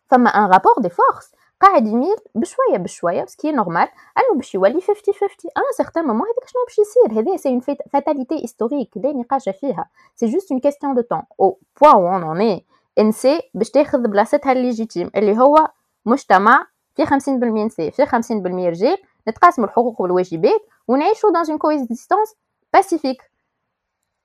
[0.08, 1.32] فما un rapport de force
[1.62, 3.88] قاعد يميل بشوية بشوية ce qui est normal
[4.18, 5.28] أنه باش يولي 50 50
[5.58, 7.60] à un certain moment هذاك شنو باش يصير؟ هذه c'est une
[7.94, 9.90] fatalité historique لا نقاش فيها.
[10.16, 12.66] c'est juste une question de temps au point où on est
[13.00, 15.68] ainsi باش تاخذ بلاصتها ال légitime اللي هو
[16.06, 17.10] مجتمع في 50%
[17.44, 18.12] نساء في 50%
[18.46, 22.36] رجال نتقاسموا الحقوق والواجبات ونعيشوا dans une coexistence
[22.74, 23.29] pacifique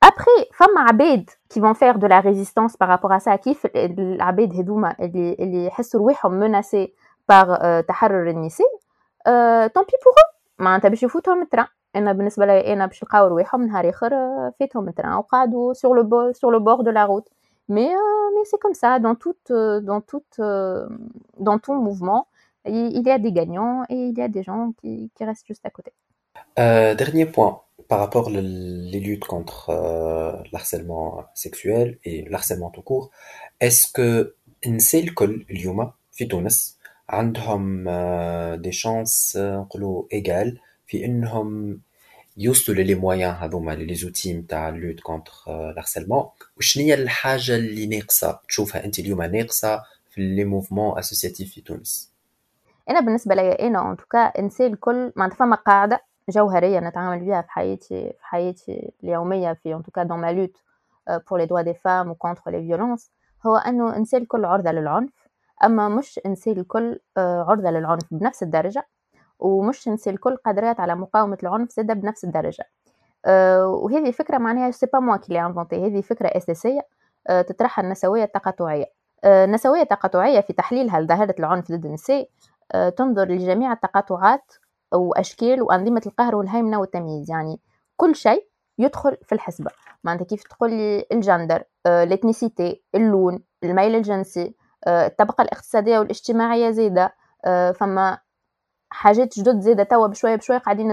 [0.05, 4.53] après فما عباد qui vont faire de la résistance par rapport à ça كيف العباد
[4.55, 6.93] هذوما اللي اللي يحسوا رواحهم مناسي
[7.29, 8.67] باغ تحرر النساء
[9.67, 10.15] tant pis pour
[10.59, 14.11] معناتها باش يفوتهم ال train أنا بالنسبة لي أنا باش لقاو رواحهم نهار اخر
[14.59, 17.29] فاتهم ال train وقعدوا sur le sur le bord de la route
[17.69, 17.87] mais
[18.37, 19.51] mais c'est comme ça dans tout
[19.81, 20.41] dans tout
[21.39, 22.25] dans tout mouvement
[22.67, 25.65] il y a des gagnants et il y a des gens qui, qui restent juste
[25.65, 25.91] à côté.
[26.59, 33.11] Euh, dernier point, par rapport les luttes contre euh, l'harcèlement sexuel et l'harcèlement tout court,
[33.59, 36.77] est-ce que النساء الكل اليوم في تونس
[37.09, 37.89] عندهم
[38.55, 41.79] des chances نقولوا ايجال في انهم
[42.37, 46.25] يوصلوا ل les moyens هذوما les outils نتاع ال lutte contre ال harcèlement
[46.57, 52.11] وشنو هي الحاجة اللي ناقصه تشوفها انت اليوم ناقصه في les mouvements associatifs في تونس
[52.89, 57.41] أنا بالنسبة لي أنا en tout cas النساء الكل معناتها فما قاعدة جوهرية نتعامل بها
[57.41, 60.57] في حياتي في حياتي اليومية في en tout cas dans ma lutte
[61.29, 63.11] pour les droits des femmes و contre les violences
[63.45, 65.27] هو أنه الانسان الكل عرضة للعنف
[65.63, 68.87] أما مش الانسان الكل عرضة للعنف بنفس الدرجة
[69.39, 72.63] ومش الانسان الكل قادرات على مقاومة العنف زادة بنفس الدرجة.
[73.65, 76.81] وهذه فكرة معناها c'est pas moi qui invente هذه فكرة أساسية
[77.29, 78.85] تطرحها النسوية التقاطعية.
[79.25, 82.29] النسوية التقاطعية في تحليلها لظاهرة العنف ضد النساء
[82.97, 84.53] تنظر لجميع التقاطعات
[84.95, 87.59] وأشكال وأنظمة القهر والهيمنة والتمييز يعني
[87.97, 89.71] كل شيء يدخل في الحسبة.
[90.03, 92.19] معناتها كيف تقول لي ال genre آه،
[92.95, 94.55] اللون الميل الجنسي
[94.87, 97.13] آه، الطبقة الاقتصادية والاجتماعية زاده
[97.45, 98.17] آه، فما
[98.89, 100.87] حاجات جدد زاده توا بشوية بشوية قاعدين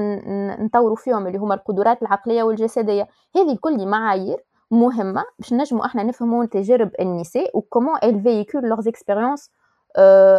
[0.64, 3.08] نطوروا فيهم اللي هما القدرات العقلية والجسدية.
[3.36, 9.08] هذه كل معايير مهمة باش نجموا إحنا نفهموا تجارب النساء و comment elles véhiculent leurs
[9.08, 9.50] expériences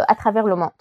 [0.10, 0.72] à travers le monde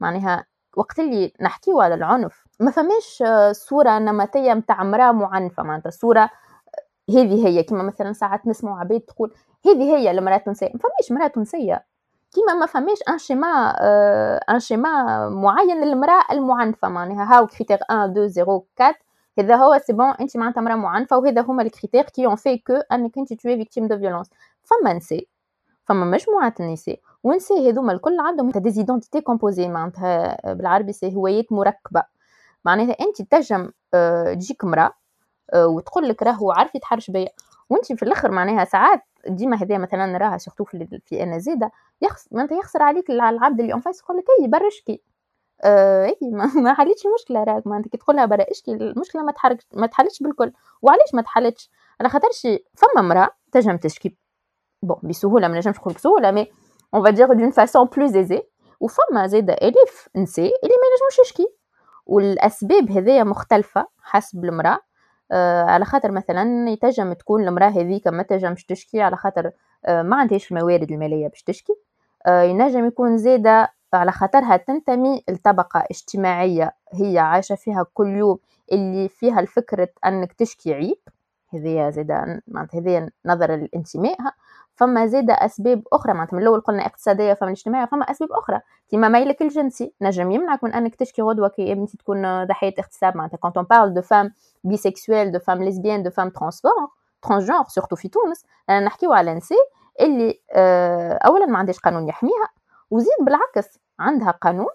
[0.00, 2.44] معناها وقت اللي نحكيو على العنف.
[2.60, 5.62] ما فماش صورة نمطية متاع مرأة معنفة.
[5.62, 6.30] معناتها صورة
[7.10, 7.62] هذه هي.
[7.62, 9.34] كما مثلا ساعات نسمع عباد تقول
[9.66, 10.66] هذه هي المرأة التونسية.
[10.66, 11.84] ما فماش مرأة تونسية.
[12.34, 13.70] كيما ما فماش un schéma
[14.50, 16.88] un schéma معين للمرأة المعنفة.
[16.88, 18.94] معناها هاو critère 1 2 0 4
[19.38, 21.18] هذا هو c'est bon انت معناتها مرأة معنفة.
[21.18, 24.30] وهذا هما ال critères qui ont fait que انك انت t'es victime de violence
[24.64, 25.24] فما نساء.
[25.84, 32.02] فما مجموعة النساء ونساء هذوما الكل عندهم دي زيدونتيتي كومبوزي معناتها بالعربي سي هوايات مركبة
[32.64, 33.70] معناتها انت تنجم
[34.34, 34.92] تجيك مراه
[35.56, 37.28] وتقول لك راهو عارف يتحرش بيا.
[37.70, 41.70] وانت في الأخر معناها ساعات ديما هذه مثلا نراها سورتو في, في أنا زيدة
[42.02, 45.02] يخسر انت يخسر عليك العبد اللي اون فايس يقول لك اي برشكي.
[45.64, 46.18] آه اي
[46.62, 47.62] ما, حليتش مشكلة راك.
[47.66, 50.52] انت كي تقول لها برا اشكي المشكلة؟ ما تحرك ما تحلتش بالكل.
[50.82, 51.70] وعلاش ما تحلتش؟
[52.00, 54.16] على خاطرش فما مراه تنجم تشكي.
[54.82, 56.50] bon بسهولة ما نجمش نقول بسهوله mais
[56.94, 58.42] on va dire d'une façon plus aisée
[58.80, 61.48] وفما زاده اليف نساء اللي ما ينجموش يشكي
[62.06, 64.78] والاسباب هذيا مختلفه حسب المراه
[65.32, 69.50] آه على خاطر مثلا يتجم تكون المراه هذيك ما تنجمش تشكي على خاطر
[69.86, 71.72] آه ما عندهاش الموارد الماليه باش تشكي
[72.26, 78.38] آه ينجم يكون زاده على خاطرها تنتمي لطبقة اجتماعية هي عايشة فيها كل يوم
[78.72, 80.98] اللي فيها الفكرة أنك تشكي عيب
[81.48, 84.16] هذه زادة معناتها هذه نظر الانتماء
[84.76, 88.60] فما زادة أسباب أخرى معناتها من الأول قلنا اقتصادية فما اجتماعية فما أسباب أخرى.
[88.90, 93.16] كيما ميلك الجنسي نجم يمنعك من أنك تشكي غدوة كي ابنتي تكون ضحية اغتصاب.
[93.16, 94.32] معناتها كونت اون بارل دو فام
[94.64, 96.88] بيسيكسويل دو فام ليزبيان دو فام ترانسفور
[97.22, 99.58] ترانسجونغ سورتو في تونس نحكيو على نساء
[100.00, 102.48] اللي آه، أولا ما عندهاش قانون يحميها
[102.90, 104.68] وزيد بالعكس عندها قانون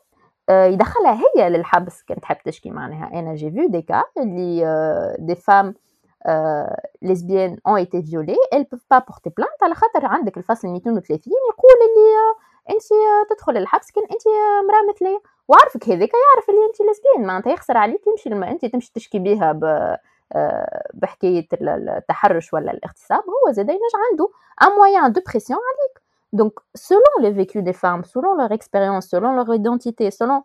[0.49, 2.03] آه، يدخلها هي للحبس.
[2.03, 3.19] كانت تحب تشكي معناها.
[3.19, 5.73] أنا j'ai vu des cas اللي des femmes
[7.01, 11.71] lesbiennes ont été violées elles peuvent pas porter plainte على خاطر عندك الفصل 230 يقول
[11.73, 14.21] اللي آه، انت آه، تدخل الحبس كان انت
[14.67, 15.21] مراه مثلية.
[15.47, 19.51] وعارفك هذاك يعرف اللي انت ليزبيان معناتها يخسر عليك يمشي لما انت تمشي تشكي بها
[19.51, 19.95] ب
[20.93, 24.29] بحكاية التحرش ولا الاغتصاب هو زاد ينجم عنده
[24.61, 26.01] un moyen de pression عليك.
[26.33, 30.43] Donc, selon les vécus des femmes, selon leur expérience, selon leur identité, selon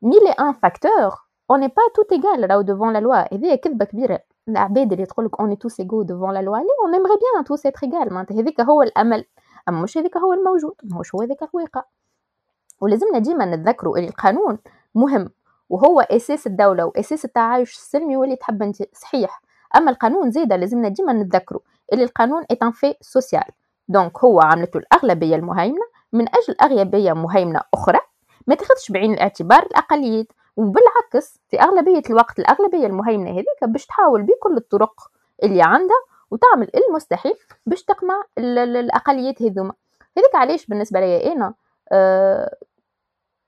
[0.00, 3.24] mille et un facteurs, on n'est pas tout égal là devant la loi.
[3.32, 6.58] Et كذبة كبيرة العباد اللي تقول on est tous égaux devant la loi.
[6.86, 9.24] on aimerait bien tous être égal معناتها هذيك هو الأمل.
[9.68, 10.74] أما مش هذيك هو الموجود.
[10.84, 11.82] مش هو هذاك الواقع
[12.80, 14.58] ولازمنا ديما نتذكروا اللي القانون
[14.94, 15.30] مهم
[15.70, 18.76] وهو أساس الدولة وأساس التعايش السلمي واللي تحب أنت.
[18.94, 19.42] صحيح.
[19.76, 21.60] أما القانون زيادة لازمنا ديما نتذكروا
[21.92, 23.50] اللي القانون un fait social.
[23.88, 25.84] دونك هو عملته الأغلبية المهيمنة.
[26.12, 27.98] من أجل أغلبية مهيمنة أخرى
[28.46, 30.26] ما تاخذش بعين الاعتبار الأقليات.
[30.58, 35.10] وبالعكس في أغلبية الوقت الأغلبية المهيمنة هذيك باش تحاول بكل الطرق
[35.42, 35.96] اللي عندها
[36.30, 37.34] وتعمل المستحيل
[37.66, 39.72] باش تقمع الأقليات هذوما.
[40.18, 41.54] هذيك علاش بالنسبة لي أنا
[41.92, 42.56] آه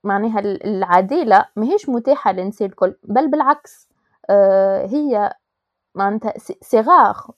[0.04, 3.88] معناها العدالة ماهيش متاحة للنساء الكل بل بالعكس
[4.30, 5.32] آه هي
[5.94, 6.84] معناتها c'est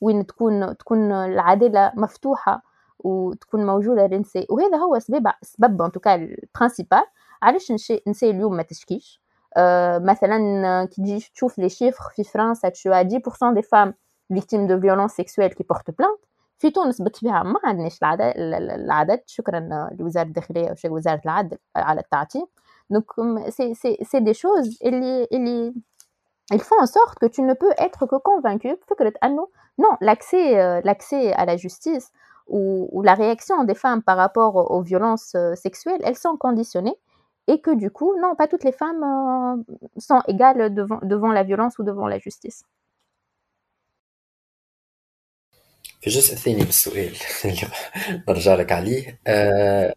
[0.00, 2.62] وين تكون تكون العدالة مفتوحة
[2.98, 7.04] وتكون موجودة للنساء وهذا هو سبب سبب en tout cas ال principal
[7.42, 9.21] علاش النساء اليوم ما تشكيش؟
[9.98, 12.98] مثلا كي تجي تشوف les chiffres في فرنسا تشوف 10%
[13.54, 13.94] des femmes
[14.34, 16.20] victimes de violences sexuelles qui portent plainte
[16.58, 22.46] في تونس بالطبيعه ما عندناش العدد العدد شكرا لوزاره الداخليه وزاره العدل على التعتيم
[22.90, 23.04] دونك
[23.48, 25.74] سي سي سي دي شوز اللي اللي
[26.54, 29.48] ils font en sorte que tu ne peux être que convaincu فكرة أنه
[29.82, 32.10] non l'accès l'accès à la justice
[32.46, 36.96] où, où, la réaction des femmes par rapport aux violences euh, sexuelles, elles sont conditionnées
[37.48, 41.42] et que du coup, non, pas toutes les femmes euh, sont égales devant, devant la
[41.44, 42.64] violence ou devant la justice.
[46.00, 47.56] في الجزء الثاني من السؤال اللي
[48.26, 49.20] برجع لك عليه.
[49.26, 49.94] آه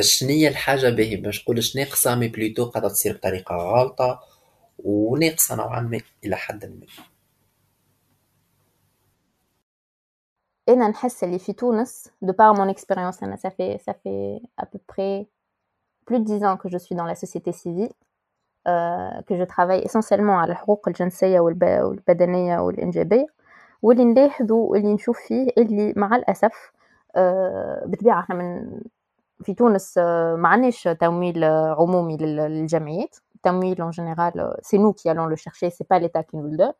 [0.00, 4.20] شنو هي الحاجة باهي باش نقولش ناقصة mais plutôt قاعدة تصير بطريقة غالطه
[4.78, 6.86] وناقصة نوعا ما إلى حد ما.
[10.68, 14.66] أنا نحس اللي في تونس de par mon expérience أنا ça fait ça fait à
[14.66, 15.26] peu près
[16.06, 17.92] plus de 10 ans que je suis dans la société civile
[18.68, 23.26] euh, que je travaille essentiellement على الحقوق الجنسية والبدنية والإنجابية
[23.82, 26.72] واللي نلاحظه واللي نشوف فيه اللي مع الأسف
[27.16, 28.80] euh, بالطبيعة إحنا من
[29.44, 30.02] في تونس uh,
[30.38, 35.88] ما عندناش تمويل عمومي للجمعيات التمويل en général c'est nous qui allons le chercher c'est
[35.88, 36.72] pas l'État qui nous le donne.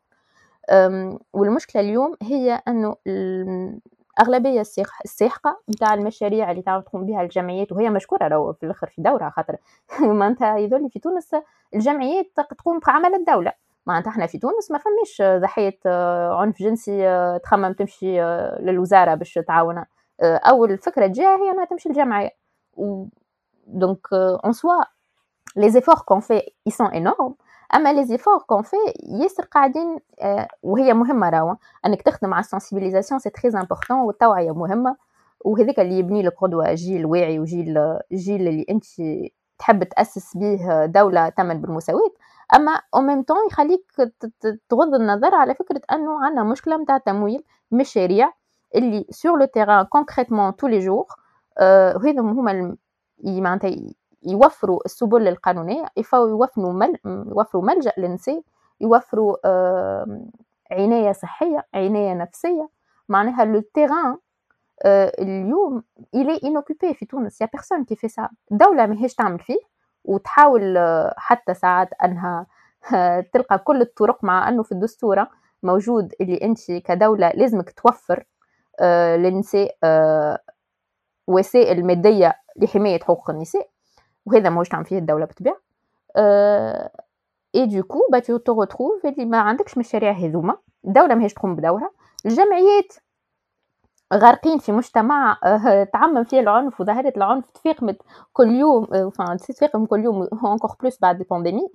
[1.33, 2.61] والمشكلة اليوم هي
[4.19, 4.61] أنه الأغلبية
[5.05, 9.29] الساحقة نتاع المشاريع اللي تعرف تقوم بها الجمعيات وهي مشكورة لو في الآخر في دورها
[9.29, 9.55] خاطر.
[10.19, 11.35] معناتها يظل في تونس
[11.75, 12.25] الجمعيات
[12.59, 13.53] تقوم بعمل الدولة.
[13.85, 19.15] معناتها إحنا في تونس ما فماش ضحية آه، عنف جنسي آه، تخمم تمشي آه، للوزارة
[19.15, 19.87] باش تعاونها.
[20.21, 22.29] أول فكرة تجيها هي أنها تمشي للجمعية.
[23.67, 24.83] donc en soi
[25.55, 27.35] les efforts qu'on fait ils sont énormes.
[27.75, 28.75] أما les efforts qu'on fait
[29.21, 31.55] ياسر قاعدين آه وهي مهمة راهو.
[31.85, 34.95] أنك تخدم على ال sensibilisation c'est très important والتوعيه مهمة.
[35.45, 38.83] وهذاك اللي يبني لك قدوه جيل واعي وجيل جيل اللي أنت
[39.59, 42.09] تحب تأسس به دولة تمن بالمساواة.
[42.55, 43.91] أما au même temps يخليك
[44.69, 48.33] تغض النظر على فكرة أنه عندنا مشكلة نتاع تمويل مشاريع
[48.75, 51.05] اللي sur le terrain concrètement tous les jours
[51.61, 52.77] وهذا هما
[54.25, 56.99] يوفروا السبل القانونية يوفروا مل...
[57.05, 58.41] يوفروا ملجأ للنساء
[58.81, 59.37] يوفروا
[60.71, 62.69] عناية صحية عناية نفسية.
[63.09, 64.17] معناها le terrain
[64.85, 65.83] اليوم
[66.15, 67.41] il est inoccupé في تونس.
[67.41, 69.59] y a personne qui fait ça الدولة ماهيش تعمل فيه
[70.05, 70.77] وتحاول
[71.17, 72.45] حتى ساعات أنها
[73.33, 75.29] تلقى كل الطرق مع أنه في الدستورة
[75.63, 78.25] موجود اللي أنت كدولة لازمك توفر
[79.17, 79.75] للنساء
[81.27, 83.69] وسائل مادية لحماية حقوق النساء.
[84.25, 85.57] وهذا موجود تعمل فيه الدولة بالطبيعة.
[87.55, 90.57] et du coup bah tu te retrouves اللي ما عندكش مشاريع هذوما.
[90.85, 91.91] الدولة ماهيش تقوم بدورها.
[92.25, 92.93] الجمعيات
[94.13, 95.37] غارقين في مجتمع
[95.93, 97.97] تعمم فيه العنف وظاهرة العنف تفاقمت
[98.33, 98.85] كل يوم
[99.47, 101.67] تفاقم كل يوم encore plus بعد ال pandémie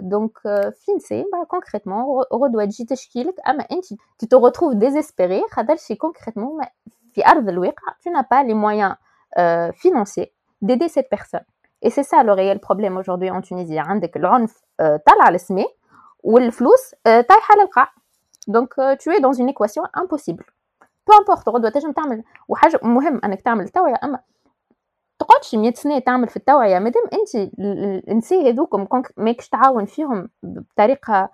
[0.00, 0.38] donc
[0.74, 3.34] في نساء concrètement غدوة تجي تشكيلك.
[3.48, 6.64] أما انت tu te retrouves désespéré خاطرش concrètement
[7.12, 8.94] في أرض الواقع tu n'as pas les moyens
[9.72, 11.44] financiers d'aider cette personne
[11.82, 13.78] Et c'est ça le réel problème aujourd'hui en Tunisie.
[13.78, 15.74] عندك العنف طالع السماء
[16.22, 17.92] والفلوس طايحه للقاع.
[18.48, 20.44] دونك tu es dans une équation impossible.
[21.06, 24.20] peu importe غدوه تنجم تعمل وحاجه مهم انك تعمل التوعيه اما
[25.18, 27.50] تقعدش 100 سنه تعمل في التوعيه مادام انت
[28.08, 28.86] النساء هذوكم
[29.16, 31.30] ماكش تعاون فيهم بطريقه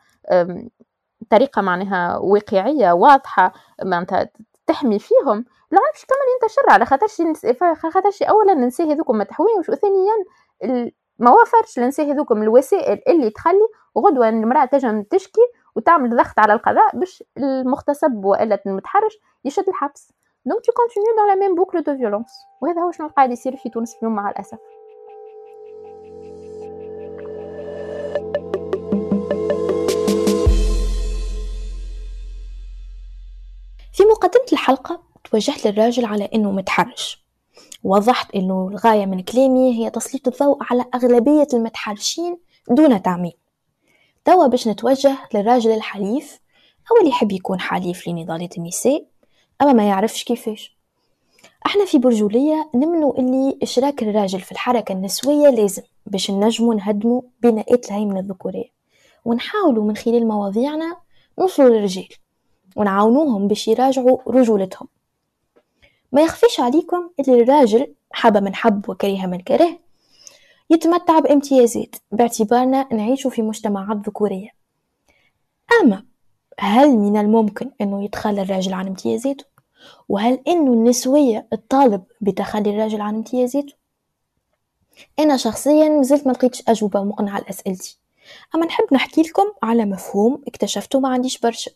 [1.31, 3.53] طريقه معناها واقعيه واضحه
[3.85, 4.29] معناتها
[4.66, 7.23] تحمي فيهم العنف كمان ينتشر على خاطرش
[7.93, 10.12] خاطرش اولا النساء هذوكم ما تحويهمش وثانيا
[11.18, 13.68] ما وفرش النساء هذوكم الوسائل اللي تخلي
[13.99, 15.41] غدوة المرأة تنجم تشكي
[15.77, 20.12] وتعمل ضغط على القضاء باش المغتصب وإلا المتحرش يشد الحبس.
[20.45, 23.68] donc tu continues dans la même boucle de violence وهذا هو شنو قاعد يصير في
[23.68, 24.59] تونس اليوم مع الأسف.
[33.93, 37.24] في مقدمة الحلقة توجهت للراجل على إنه متحرش.
[37.85, 42.39] وضحت إنه الغاية من كلامي هي تسليط الضوء على أغلبية المتحرشين
[42.70, 43.33] دون تعميم.
[44.24, 46.41] توا باش نتوجه للراجل الحليف
[46.91, 49.05] أو اللي يحب يكون حليف لنضالة النساء
[49.62, 50.76] أما ما يعرفش كيفاش.
[51.66, 57.87] إحنا في برجولية نمنو اللي إشراك الراجل في الحركة النسوية لازم باش نجمو نهدمو بناءات
[57.87, 58.68] الهيمنة الذكورية.
[59.24, 60.97] ونحاولوا من خلال مواضيعنا
[61.39, 62.09] نوصلوا للرجال
[62.76, 64.89] ونعاونوهم باش يراجعوا رجولتهم.
[66.13, 69.79] ما يخفيش عليكم اللي الراجل حب من حب وكره من كره
[70.71, 74.49] يتمتع بامتيازات باعتبارنا نعيش في مجتمعات ذكورية
[75.83, 76.05] أما
[76.59, 79.45] هل من الممكن أنه يتخلى الراجل عن امتيازاته؟
[80.09, 83.73] وهل أنه النسوية تطالب بتخلي الراجل عن امتيازاته؟
[85.19, 87.99] أنا شخصيا مازلت ما لقيتش أجوبة مقنعة لأسئلتي
[88.55, 91.71] أما نحب نحكي لكم على مفهوم اكتشفته ما عنديش برشا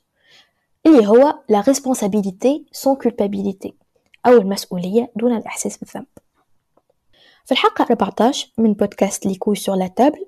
[0.87, 3.86] اللي هو la responsabilité sans culpabilité
[4.27, 6.07] أو المسؤولية دون الإحساس بالذنب.
[7.45, 10.27] في الحلقة 14 من بودكاست Les Couilles sur la table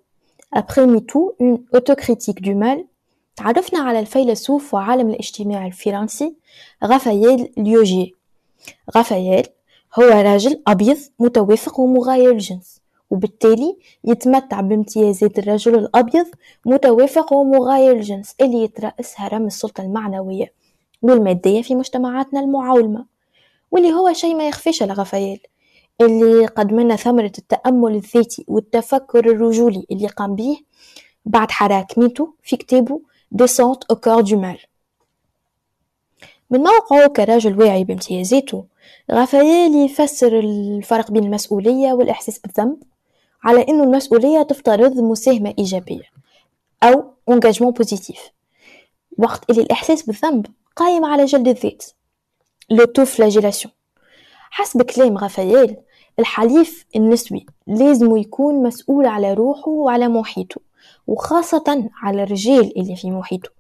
[0.57, 2.85] après MeToo une autocritique du mâle
[3.37, 6.35] تعرفنا على الفيلسوف وعالم الاجتماع الفرنسي
[6.85, 8.15] Raphaël Liogier
[8.97, 9.47] Raphaël
[9.99, 12.81] هو راجل أبيض متوافق ومغاير الجنس
[13.11, 16.27] وبالتالي يتمتع بامتيازات الرجل الأبيض
[16.67, 20.53] متوافق ومغاير الجنس اللي يترأس هرم السلطة المعنوية
[21.03, 23.05] والمادية في مجتمعاتنا المعولمة
[23.71, 24.95] واللي هو شيء ما يخفيش على
[26.01, 30.59] اللي قدمنا ثمرة التأمل الذاتي والتفكر الرجولي اللي قام به
[31.25, 33.01] بعد حراك MeToo في كتابه
[33.33, 34.59] Descente au cœur du mâle
[36.51, 38.65] من موقعه كراجل واعي بامتيازاته
[39.13, 42.77] Raphaël يفسر الفرق بين المسؤولية والإحساس بالذنب
[43.45, 46.05] على إنه المسؤولية تفترض مساهمة إيجابية
[46.83, 48.31] أو engagement positif
[49.19, 50.47] وقت اللي الإحساس بالذنب
[50.77, 51.85] قايم على جلد الذات.
[52.71, 53.75] l'autoflagellation
[54.51, 55.77] حسب كلام Raphaël
[56.19, 60.61] الحليف النسوي لازم يكون مسؤول على روحه وعلى محيطه
[61.07, 63.51] وخاصة على الرجال اللي في محيطه.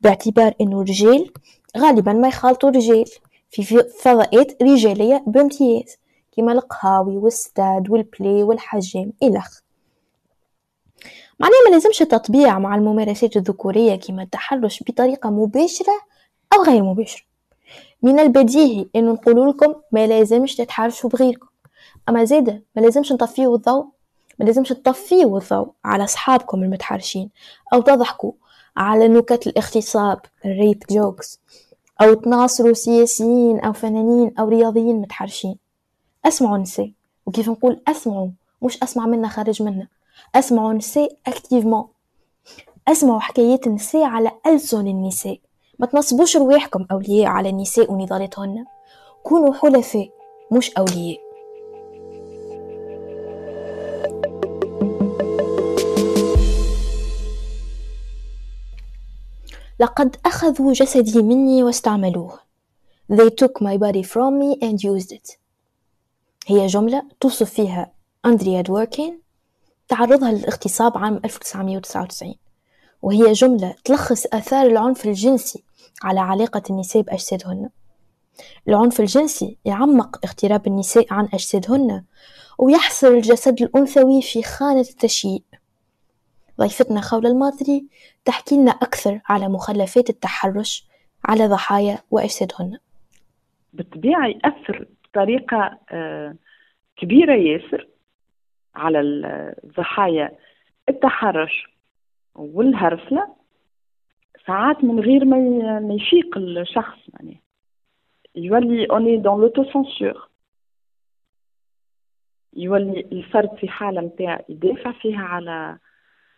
[0.00, 1.30] باعتبار إنه الرجال
[1.76, 3.04] غالبا ما يخالطوا رجال
[3.50, 3.62] في
[4.02, 5.96] فضاءات رجالية بامتياز
[6.36, 9.60] كما القهاوي والستاد وال play والحجام إلخ
[11.40, 15.92] معناه ما لازمش التطبيع مع الممارسات الذكورية كما التحرش بطريقة مباشرة
[16.54, 17.22] أو غير مباشرة.
[18.02, 21.46] من البديهي انه نقول لكم ما لازمش تتحرشوا بغيركم.
[22.08, 23.86] أما زيادة ما لازمش نطفيو الضوء
[24.38, 27.30] ما لازمش تطفيو الضوء على أصحابكم المتحرشين
[27.72, 28.32] أو تضحكوا
[28.76, 31.40] على نكت الاغتصاب ال rape jokes
[32.00, 35.56] أو تناصروا سياسيين أو فنانين أو رياضيين متحرشين
[36.24, 36.92] أسمعوا نساء
[37.26, 38.30] وكيف نقول أسمعوا
[38.62, 39.88] مش أسمع منا خارج منا.
[40.34, 41.88] أسمعوا نساء اكتيفمون
[42.88, 45.38] أسمعوا حكايات النساء على ألسن النساء.
[45.78, 48.64] ما تنصبوش رواحكم أولياء على النساء ونضالتهن.
[49.22, 50.10] كونوا حلفاء
[50.52, 51.18] مش أولياء.
[59.80, 62.38] لقد أخذوا جسدي مني واستعملوه.
[63.12, 65.38] They took my body from me and used it.
[66.46, 67.92] هي جملة توصف فيها
[68.26, 69.20] أندريا دوركين
[69.88, 72.34] تعرضها للاغتصاب عام 1999
[73.02, 75.64] وهي جملة تلخص آثار العنف الجنسي
[76.02, 77.70] على علاقة النساء بأجسادهن.
[78.68, 82.04] العنف الجنسي يعمق اغتراب النساء عن أجسادهن
[82.58, 85.42] ويحصر الجسد الأنثوي في خانة التشييء.
[86.60, 87.86] ضيفتنا خولة الماطري
[88.24, 90.84] تحكي لنا أكثر على مخلفات التحرش
[91.24, 92.78] على ضحايا وأجسادهن.
[93.72, 96.36] بالطبيعة يأثر بطريقة آه،
[96.96, 97.88] كبيرة ياسر
[98.74, 99.00] على
[99.76, 100.38] ضحايا
[100.88, 101.66] التحرش
[102.34, 103.28] والهرسلة
[104.48, 107.40] ساعات من غير ما يفيق الشخص يعني
[108.34, 110.28] يولي اوني دون لوتوسونسور
[112.56, 115.78] يولي الفرد في حالة متاع يدافع فيها على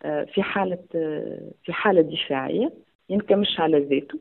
[0.03, 2.71] آه، في حالة آه، في حالة دفاعية
[3.09, 4.19] ينكمش على ذاته.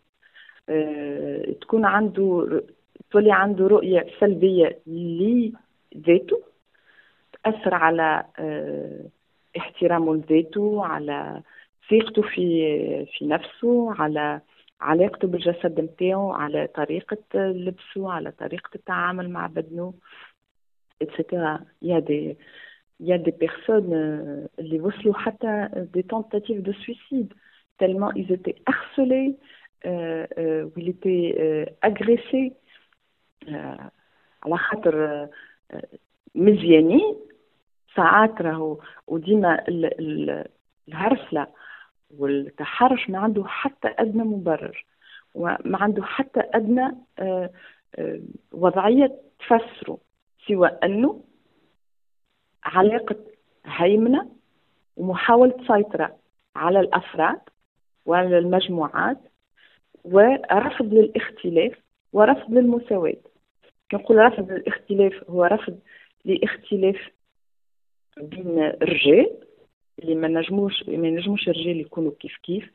[0.68, 2.62] آه، تكون عنده
[3.10, 6.42] تولي عنده رؤية سلبية لذاته
[7.32, 8.24] تأثر على
[9.56, 11.42] احترامه لذاته على
[11.90, 14.40] ثقته في في نفسه على
[14.80, 19.94] علاقته بالجسد نتاعو على طريقة لبسه على طريقة التعامل مع بدنه
[21.02, 22.36] il
[23.00, 27.32] y a des personnes euh, اللي وصلوا حتى des tentatives de suicide
[27.78, 29.38] tellement ils étaient harcelés
[29.86, 30.80] euh, euh, ou
[34.42, 35.28] على خاطر
[36.34, 37.16] مزيانين
[37.96, 39.64] ساعات راهو وديما
[40.88, 41.46] الهرسله
[42.18, 44.84] والتحرش ما عنده حتى أدنى مبرر
[45.34, 47.50] وما عنده حتى أدنى آه،
[47.98, 48.20] آه،
[48.52, 49.98] وضعية تفسره
[50.48, 51.24] سوى أنه
[52.64, 53.16] علاقة
[53.66, 54.30] هيمنة
[54.96, 56.16] ومحاولة سيطرة
[56.56, 57.40] على الأفراد
[58.06, 59.18] وعلى المجموعات
[60.04, 61.72] ورفض للاختلاف
[62.12, 63.16] ورفض للمساواة.
[63.90, 65.78] كنقول رفض للاختلاف هو رفض
[66.24, 66.96] لاختلاف
[68.18, 69.49] بين الرجال
[70.02, 72.70] اللي ما نجموش ما ينجموش الرجال يكونوا كيف كيف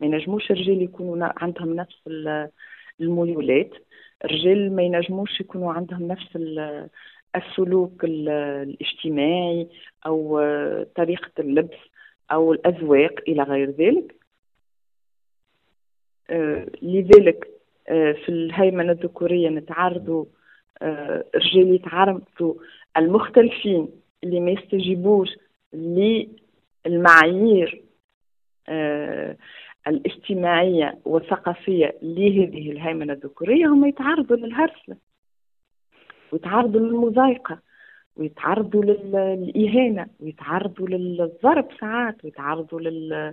[0.00, 1.96] ما ينجموش الرجال يكونوا عندهم نفس
[3.00, 3.70] الميولات
[4.24, 6.38] الرجال ما ينجموش يكونوا عندهم نفس
[7.36, 9.68] السلوك الاجتماعي
[10.06, 10.38] أو
[10.96, 11.78] طريقة اللبس
[12.32, 14.14] أو الأذواق إلى غير ذلك.
[16.30, 17.48] آه، لذلك
[17.88, 20.24] آه، في الهيمنة الذكورية نتعرضوا
[20.82, 22.54] آه، رجال يتعرضوا
[22.96, 23.88] المختلفين
[24.24, 25.28] اللي ما يستجيبوش
[26.86, 27.82] المعايير
[28.68, 29.36] آه،
[29.86, 34.96] الاجتماعية والثقافية لهذه الهيمنة الذكورية هم يتعرضوا للهرسلة
[36.32, 37.58] ويتعرضوا للمضايقة
[38.16, 43.32] ويتعرضوا للإهانة ويتعرضوا للضرب ساعات ويتعرضوا لل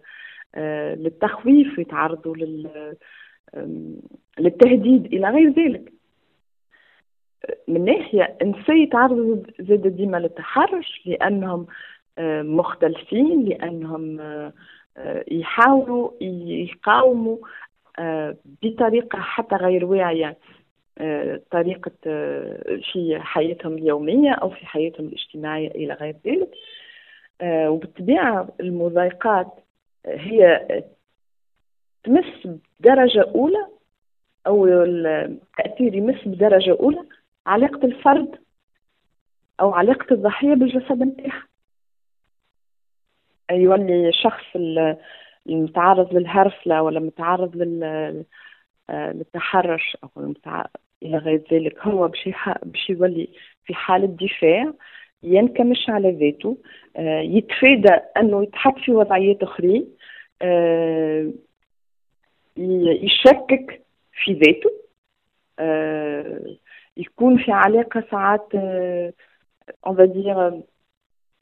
[0.55, 2.95] آه، للتخويف ويتعرضوا لل
[4.39, 5.93] للتهديد إلى غير ذلك.
[7.67, 11.67] من ناحية النساء يتعرضوا زاد ديما للتحرش لأنهم
[12.19, 14.19] مختلفين لأنهم
[14.97, 17.37] آه، يحاولوا يقاوموا
[17.99, 20.37] آه، بطريقة حتى غير واعية
[20.97, 21.91] آه، طريقة
[22.91, 26.49] في حياتهم اليومية أو في حياتهم الاجتماعية إلى غير ذلك.
[27.43, 29.47] وبالطبيعة المضايقات
[30.05, 30.67] هي
[32.03, 32.47] تمس
[32.79, 33.67] بدرجة أولى
[34.47, 37.03] أو التأثير يمس بدرجة أولى
[37.45, 38.35] علاقة الفرد
[39.59, 41.43] أو علاقة الضحية بالجسد نتاعها.
[43.51, 44.43] يولي الشخص
[45.49, 48.25] المتعرض للهرسلة ولا متعرض لل
[48.89, 50.33] للتحرش أو.
[51.03, 52.29] إلى غير ذلك هو باش
[52.63, 53.29] باش يولي
[53.65, 54.73] في حالة دفاع
[55.23, 56.57] ينكمش على ذاته
[56.97, 59.87] آه، يتفادى أنه يتحط في وضعيات أخرين
[60.41, 61.31] آه،
[62.57, 63.85] يشكك
[64.23, 64.71] في ذاته
[65.59, 66.55] آه،
[66.97, 68.47] يكون في علاقة ساعات
[69.87, 70.63] on va dire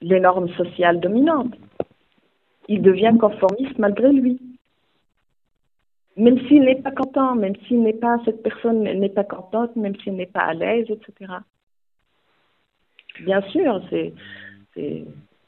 [0.00, 1.54] les normes sociales dominantes.
[2.68, 4.40] Il devient conformiste malgré lui.
[6.16, 9.94] Même s'il n'est pas content, même s'il n'est pas, cette personne n'est pas contente, même
[10.00, 11.32] s'il n'est pas à l'aise, etc.
[13.20, 14.12] Bien sûr, c'est,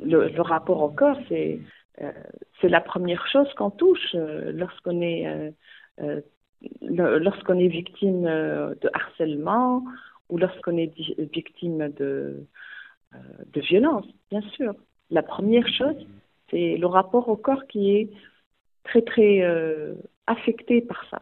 [0.00, 1.60] le, rapport au corps, c'est,
[2.00, 2.12] euh,
[2.60, 5.52] c'est la première chose qu'on touche euh, lorsqu'on est
[6.00, 6.20] euh,
[6.82, 9.82] lorsqu'on est victime de harcèlement
[10.28, 10.92] ou lorsqu'on est
[11.32, 12.46] victime de,
[13.54, 14.74] de violence, bien sûr.
[15.10, 16.06] La première chose,
[16.50, 18.10] c'est le rapport au corps qui est
[18.84, 19.32] très très
[20.26, 21.20] affecté par ça.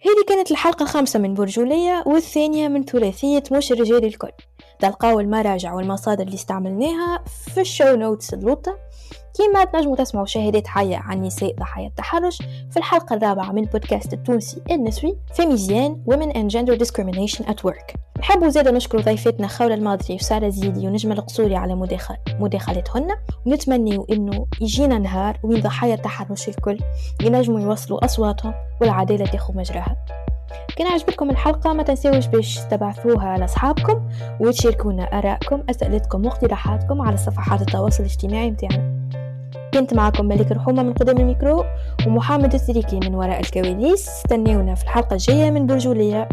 [0.00, 4.32] هذه كانت الحلقة الخامسة من برجولية والثانية من ثلاثية مش الرجال الكل
[4.78, 8.78] تلقاو المراجع والمصادر اللي استعملناها في ال show notes اللوطة
[9.34, 12.38] كيما تنجموا تسمعوا شهادات حية عن نساء ضحايا التحرش
[12.70, 17.96] في الحلقة الرابعة من بودكاست التونسي النسوي فيميزيان Women and Gender Discrimination at Work.
[18.18, 23.08] نحب زيادة نشكر ضيفتنا خولة الماضري وسارة زيدي ونجمة القصوري على مداخل مداخلتهن
[23.46, 26.78] ونتمنى إنه يجينا نهار وين ضحايا التحرش الكل
[27.22, 29.96] ينجموا يوصلوا أصواتهم والعدالة تاخذ مجراها.
[30.76, 34.08] كان عجبتكم الحلقة ما تنسوش باش تبعثوها لأصحابكم
[34.40, 38.97] وتشاركونا آرائكم أسئلتكم واقتراحاتكم على صفحات التواصل الاجتماعي متاعنا.
[39.74, 41.64] كنت معكم ملك رحومة من قدام الميكرو
[42.06, 44.08] ومحمد السريكي من وراء الكواليس.
[44.08, 46.28] استنونا في الحلقة الجاية من برجولية